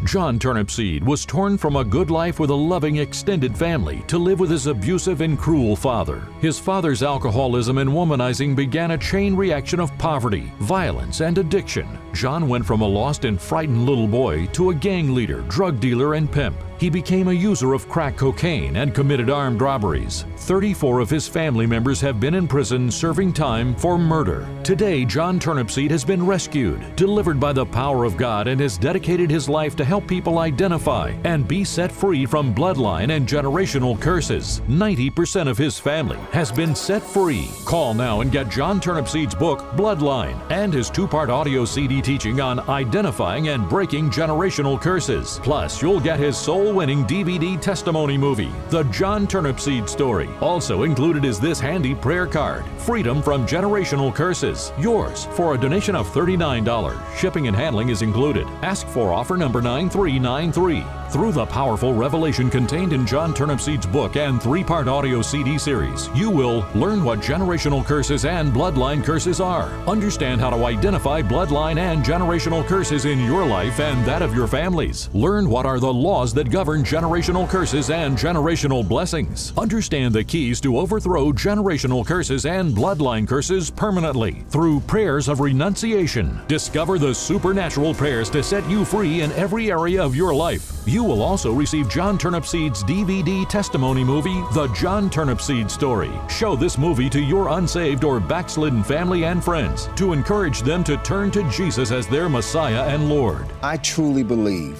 John 0.04 0.38
Turnipseed 0.38 1.02
was 1.02 1.24
torn 1.24 1.56
from 1.56 1.76
a 1.76 1.84
good 1.84 2.10
life 2.10 2.38
with 2.38 2.50
a 2.50 2.54
loving 2.54 2.96
extended 2.96 3.56
family 3.56 4.04
to 4.06 4.18
live 4.18 4.38
with 4.38 4.50
his 4.50 4.66
abusive 4.66 5.22
and 5.22 5.38
cruel 5.38 5.74
father. 5.74 6.28
His 6.40 6.58
father's 6.58 7.02
alcoholism 7.02 7.78
and 7.78 7.88
womanizing 7.88 8.54
began 8.54 8.90
a 8.90 8.98
chain 8.98 9.34
reaction 9.34 9.80
of 9.80 9.96
poverty, 9.96 10.52
violence, 10.60 11.22
and 11.22 11.38
addiction. 11.38 11.88
John 12.12 12.48
went 12.48 12.66
from 12.66 12.82
a 12.82 12.86
lost 12.86 13.24
and 13.24 13.40
frightened 13.40 13.86
little 13.86 14.06
boy 14.06 14.44
to 14.48 14.70
a 14.70 14.74
gang 14.74 15.14
leader, 15.14 15.40
drug 15.48 15.80
dealer, 15.80 16.14
and 16.14 16.30
pimp. 16.30 16.56
He 16.78 16.90
became 16.90 17.28
a 17.28 17.32
user 17.32 17.72
of 17.72 17.88
crack 17.88 18.16
cocaine 18.16 18.76
and 18.76 18.94
committed 18.94 19.30
armed 19.30 19.60
robberies. 19.60 20.24
34 20.36 21.00
of 21.00 21.08
his 21.08 21.28
family 21.28 21.66
members 21.66 22.00
have 22.00 22.20
been 22.20 22.34
in 22.34 22.48
prison 22.48 22.90
serving 22.90 23.32
time 23.32 23.74
for 23.76 23.96
murder. 23.96 24.46
Today, 24.64 25.04
John 25.04 25.38
Turnipseed 25.38 25.90
has 25.90 26.04
been 26.04 26.26
rescued, 26.26 26.96
delivered 26.96 27.38
by 27.38 27.52
the 27.52 27.64
power 27.64 28.04
of 28.04 28.16
God, 28.16 28.48
and 28.48 28.60
has 28.60 28.76
dedicated 28.76 29.30
his 29.30 29.48
life 29.48 29.76
to 29.76 29.84
help 29.84 30.06
people 30.06 30.38
identify 30.38 31.14
and 31.24 31.46
be 31.46 31.64
set 31.64 31.92
free 31.92 32.26
from 32.26 32.54
bloodline 32.54 33.16
and 33.16 33.28
generational 33.28 33.98
curses. 34.00 34.60
90% 34.68 35.48
of 35.48 35.56
his 35.56 35.78
family 35.78 36.18
has 36.32 36.50
been 36.50 36.74
set 36.74 37.02
free. 37.02 37.48
Call 37.64 37.94
now 37.94 38.20
and 38.20 38.32
get 38.32 38.48
John 38.48 38.80
Turnipseed's 38.80 39.34
book, 39.34 39.60
Bloodline, 39.76 40.40
and 40.50 40.72
his 40.72 40.90
two 40.90 41.06
part 41.06 41.30
audio 41.30 41.64
CD 41.64 42.02
teaching 42.02 42.40
on 42.40 42.60
identifying 42.68 43.48
and 43.48 43.68
breaking 43.68 44.10
generational 44.10 44.80
curses. 44.80 45.40
Plus, 45.42 45.80
you'll 45.80 46.00
get 46.00 46.18
his 46.18 46.36
soul 46.36 46.63
winning 46.72 47.04
DVD 47.04 47.60
testimony 47.60 48.16
movie, 48.16 48.52
The 48.68 48.84
John 48.84 49.26
Turnipseed 49.26 49.88
Story. 49.88 50.28
Also 50.40 50.84
included 50.84 51.24
is 51.24 51.40
this 51.40 51.60
handy 51.60 51.94
prayer 51.94 52.26
card 52.26 52.64
Freedom 52.78 53.22
from 53.22 53.46
Generational 53.46 54.14
Curses. 54.14 54.72
Yours 54.78 55.26
for 55.32 55.54
a 55.54 55.58
donation 55.58 55.96
of 55.96 56.08
$39. 56.08 57.16
Shipping 57.16 57.48
and 57.48 57.56
handling 57.56 57.88
is 57.88 58.02
included. 58.02 58.46
Ask 58.62 58.86
for 58.86 59.12
offer 59.12 59.36
number 59.36 59.60
9393. 59.60 60.84
Through 61.14 61.30
the 61.30 61.46
powerful 61.46 61.94
revelation 61.94 62.50
contained 62.50 62.92
in 62.92 63.06
John 63.06 63.32
Turnipseed's 63.32 63.86
book 63.86 64.16
and 64.16 64.42
three 64.42 64.64
part 64.64 64.88
audio 64.88 65.22
CD 65.22 65.58
series, 65.58 66.10
you 66.12 66.28
will 66.28 66.66
learn 66.74 67.04
what 67.04 67.20
generational 67.20 67.84
curses 67.86 68.24
and 68.24 68.52
bloodline 68.52 69.04
curses 69.04 69.40
are, 69.40 69.68
understand 69.86 70.40
how 70.40 70.50
to 70.50 70.64
identify 70.64 71.22
bloodline 71.22 71.78
and 71.78 72.04
generational 72.04 72.66
curses 72.66 73.04
in 73.04 73.20
your 73.20 73.46
life 73.46 73.78
and 73.78 74.04
that 74.04 74.22
of 74.22 74.34
your 74.34 74.48
families, 74.48 75.08
learn 75.14 75.48
what 75.48 75.66
are 75.66 75.78
the 75.78 75.94
laws 75.94 76.34
that 76.34 76.50
govern 76.50 76.82
generational 76.82 77.48
curses 77.48 77.90
and 77.90 78.18
generational 78.18 78.84
blessings, 78.86 79.52
understand 79.56 80.12
the 80.12 80.24
keys 80.24 80.60
to 80.60 80.76
overthrow 80.78 81.30
generational 81.30 82.04
curses 82.04 82.44
and 82.44 82.74
bloodline 82.76 83.28
curses 83.28 83.70
permanently 83.70 84.44
through 84.48 84.80
prayers 84.80 85.28
of 85.28 85.38
renunciation. 85.38 86.40
Discover 86.48 86.98
the 86.98 87.14
supernatural 87.14 87.94
prayers 87.94 88.28
to 88.30 88.42
set 88.42 88.68
you 88.68 88.84
free 88.84 89.20
in 89.20 89.30
every 89.34 89.70
area 89.70 90.02
of 90.02 90.16
your 90.16 90.34
life. 90.34 90.72
You 90.88 91.03
will 91.04 91.22
also 91.22 91.52
receive 91.52 91.88
John 91.88 92.18
Turnipseed's 92.18 92.82
DVD 92.84 93.48
testimony 93.48 94.02
movie, 94.02 94.42
The 94.52 94.68
John 94.68 95.10
Turnipseed 95.10 95.70
Story. 95.70 96.10
Show 96.28 96.56
this 96.56 96.78
movie 96.78 97.10
to 97.10 97.20
your 97.20 97.48
unsaved 97.48 98.04
or 98.04 98.20
backslidden 98.20 98.82
family 98.82 99.24
and 99.24 99.44
friends 99.44 99.88
to 99.96 100.12
encourage 100.12 100.62
them 100.62 100.82
to 100.84 100.96
turn 100.98 101.30
to 101.32 101.48
Jesus 101.50 101.90
as 101.90 102.06
their 102.06 102.28
Messiah 102.28 102.84
and 102.84 103.08
Lord. 103.08 103.46
I 103.62 103.76
truly 103.78 104.22
believe 104.22 104.78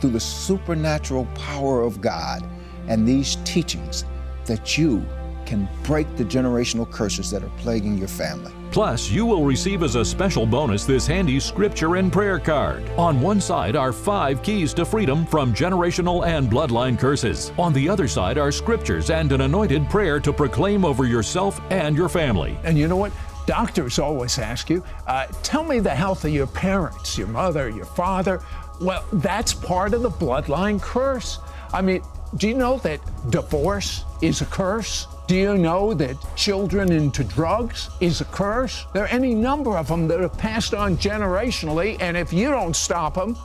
through 0.00 0.10
the 0.10 0.20
supernatural 0.20 1.26
power 1.34 1.82
of 1.82 2.00
God 2.00 2.48
and 2.88 3.06
these 3.06 3.36
teachings 3.44 4.04
that 4.46 4.76
you 4.76 5.04
can 5.46 5.68
break 5.84 6.16
the 6.16 6.24
generational 6.24 6.90
curses 6.90 7.30
that 7.30 7.42
are 7.42 7.52
plaguing 7.58 7.96
your 7.96 8.08
family. 8.08 8.52
Plus, 8.72 9.10
you 9.10 9.26
will 9.26 9.44
receive 9.44 9.82
as 9.82 9.96
a 9.96 10.04
special 10.04 10.46
bonus 10.46 10.86
this 10.86 11.06
handy 11.06 11.38
scripture 11.38 11.96
and 11.96 12.10
prayer 12.10 12.38
card. 12.38 12.88
On 12.96 13.20
one 13.20 13.38
side 13.38 13.76
are 13.76 13.92
five 13.92 14.42
keys 14.42 14.72
to 14.72 14.86
freedom 14.86 15.26
from 15.26 15.52
generational 15.52 16.26
and 16.26 16.50
bloodline 16.50 16.98
curses. 16.98 17.52
On 17.58 17.74
the 17.74 17.86
other 17.86 18.08
side 18.08 18.38
are 18.38 18.50
scriptures 18.50 19.10
and 19.10 19.30
an 19.30 19.42
anointed 19.42 19.90
prayer 19.90 20.18
to 20.20 20.32
proclaim 20.32 20.86
over 20.86 21.04
yourself 21.04 21.60
and 21.70 21.94
your 21.94 22.08
family. 22.08 22.58
And 22.64 22.78
you 22.78 22.88
know 22.88 22.96
what? 22.96 23.12
Doctors 23.44 23.98
always 23.98 24.38
ask 24.38 24.70
you, 24.70 24.82
uh, 25.06 25.26
tell 25.42 25.64
me 25.64 25.78
the 25.78 25.90
health 25.90 26.24
of 26.24 26.32
your 26.32 26.46
parents, 26.46 27.18
your 27.18 27.28
mother, 27.28 27.68
your 27.68 27.84
father. 27.84 28.40
Well, 28.80 29.04
that's 29.12 29.52
part 29.52 29.92
of 29.92 30.00
the 30.00 30.10
bloodline 30.10 30.80
curse. 30.80 31.40
I 31.74 31.82
mean, 31.82 32.02
do 32.36 32.48
you 32.48 32.54
know 32.54 32.78
that 32.78 33.00
divorce 33.30 34.06
is 34.22 34.40
a 34.40 34.46
curse? 34.46 35.06
Do 35.28 35.36
you 35.36 35.56
know 35.56 35.94
that 35.94 36.16
children 36.36 36.90
into 36.90 37.22
drugs 37.24 37.90
is 38.00 38.20
a 38.20 38.24
curse? 38.26 38.86
There 38.92 39.04
are 39.04 39.08
any 39.08 39.34
number 39.34 39.78
of 39.78 39.88
them 39.88 40.08
that 40.08 40.20
are 40.20 40.28
passed 40.28 40.74
on 40.74 40.96
generationally, 40.96 41.96
and 42.00 42.16
if 42.16 42.32
you 42.32 42.50
don't 42.50 42.74
stop 42.74 43.14
them, 43.14 43.36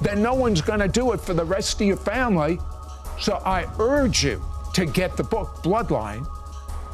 then 0.00 0.22
no 0.22 0.34
one's 0.34 0.62
going 0.62 0.80
to 0.80 0.88
do 0.88 1.12
it 1.12 1.20
for 1.20 1.34
the 1.34 1.44
rest 1.44 1.80
of 1.80 1.86
your 1.86 1.96
family. 1.96 2.58
So 3.20 3.40
I 3.44 3.66
urge 3.78 4.24
you 4.24 4.42
to 4.74 4.86
get 4.86 5.16
the 5.16 5.24
book 5.24 5.62
Bloodline, 5.62 6.26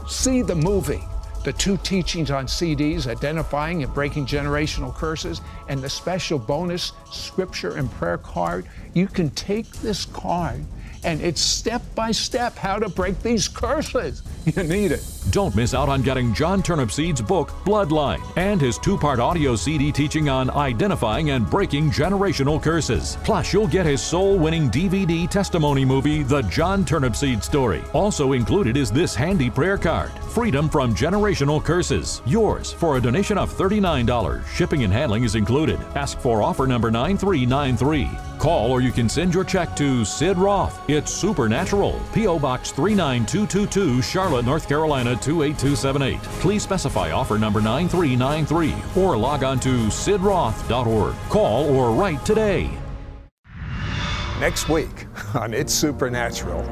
see 0.09 0.43
the 0.43 0.57
movie, 0.57 1.05
the 1.45 1.53
two 1.53 1.77
teachings 1.79 2.31
on 2.31 2.47
CDs, 2.47 3.07
identifying 3.07 3.85
and 3.85 3.95
breaking 3.95 4.27
generational 4.27 4.93
curses, 4.93 5.41
and 5.69 5.81
the 5.81 5.89
special 5.89 6.39
bonus 6.39 6.93
scripture 7.11 7.77
and 7.77 7.91
prayer 7.93 8.19
card. 8.19 8.69
You 8.95 9.07
can 9.07 9.31
take 9.31 9.71
this 9.77 10.05
card 10.05 10.65
and 11.05 11.21
it's 11.21 11.41
step 11.41 11.83
by 11.95 12.11
step 12.11 12.57
how 12.57 12.79
to 12.79 12.89
break 12.89 13.21
these 13.23 13.49
curses. 13.49 14.23
You 14.57 14.63
need 14.63 14.93
it. 14.93 15.05
Don't 15.31 15.55
miss 15.55 15.75
out 15.75 15.91
on 15.91 16.01
getting 16.01 16.33
John 16.33 16.63
Turnipseed's 16.63 17.21
book, 17.21 17.51
Bloodline, 17.67 18.23
and 18.39 18.59
his 18.59 18.79
two 18.79 18.97
part 18.97 19.21
audio 19.21 19.57
CD 19.57 19.93
teaching 19.93 20.31
on 20.31 20.49
identifying 20.49 21.31
and 21.31 21.49
breaking 21.51 21.91
generational 21.91 22.63
curses. 22.63 23.19
Plus, 23.25 23.53
you'll 23.53 23.67
get 23.67 23.85
his 23.85 24.01
soul 24.01 24.39
winning 24.39 24.71
DVD 24.71 25.29
testimony 25.29 25.85
movie, 25.85 26.23
The 26.23 26.41
John 26.43 26.83
Turnipseed 26.83 27.43
Story. 27.43 27.83
Also 27.93 28.33
included 28.33 28.79
is 28.79 28.91
this 28.91 29.15
handy 29.15 29.51
prayer 29.51 29.77
card 29.77 30.13
Freedom 30.31 30.69
from 30.69 30.95
Generational 30.95 31.63
Curses. 31.63 32.23
Yours 32.25 32.73
for 32.73 32.97
a 32.97 33.01
donation 33.01 33.37
of 33.37 33.53
$39. 33.53 34.47
Shipping 34.47 34.83
and 34.85 34.93
handling 34.93 35.25
is 35.25 35.35
included. 35.35 35.79
Ask 35.95 36.19
for 36.21 36.43
offer 36.43 36.67
number 36.67 36.91
9393. 36.91 38.28
Call 38.39 38.71
or 38.71 38.81
you 38.81 38.93
can 38.93 39.09
send 39.09 39.35
your 39.35 39.45
check 39.45 39.75
to 39.77 40.05
Sid 40.05 40.39
Roth. 40.39 40.81
It's 40.89 41.13
Supernatural. 41.13 42.01
P.O. 42.13 42.39
Box 42.39 42.71
39222, 42.71 44.01
Charlotte, 44.03 44.45
North 44.45 44.69
Carolina 44.69 45.17
28278. 45.17 46.23
Please 46.41 46.63
specify 46.63 47.11
offer 47.11 47.39
number 47.39 47.61
9393 47.61 49.03
or 49.03 49.17
log 49.17 49.43
on 49.43 49.59
to 49.61 49.89
sidroth.org. 49.89 51.15
Call 51.29 51.69
or 51.75 51.93
write 51.93 52.25
today. 52.25 52.71
Next 54.41 54.69
week 54.69 55.07
on 55.35 55.53
It's 55.53 55.75
Supernatural, 55.75 56.63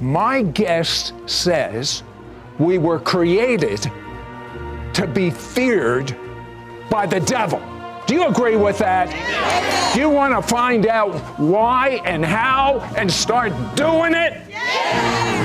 my 0.00 0.42
guest 0.42 1.14
says 1.26 2.02
we 2.58 2.76
were 2.78 2.98
created 2.98 3.80
to 4.94 5.06
be 5.06 5.30
feared 5.30 6.16
by 6.90 7.06
the 7.06 7.20
devil. 7.20 7.71
Do 8.12 8.18
you 8.18 8.28
agree 8.28 8.56
with 8.56 8.76
that? 8.76 9.08
Do 9.94 10.00
you 10.00 10.10
want 10.10 10.34
to 10.34 10.46
find 10.46 10.86
out 10.86 11.14
why 11.40 12.02
and 12.04 12.22
how 12.22 12.80
and 12.94 13.10
start 13.10 13.54
doing 13.74 14.12
it? 14.12 15.41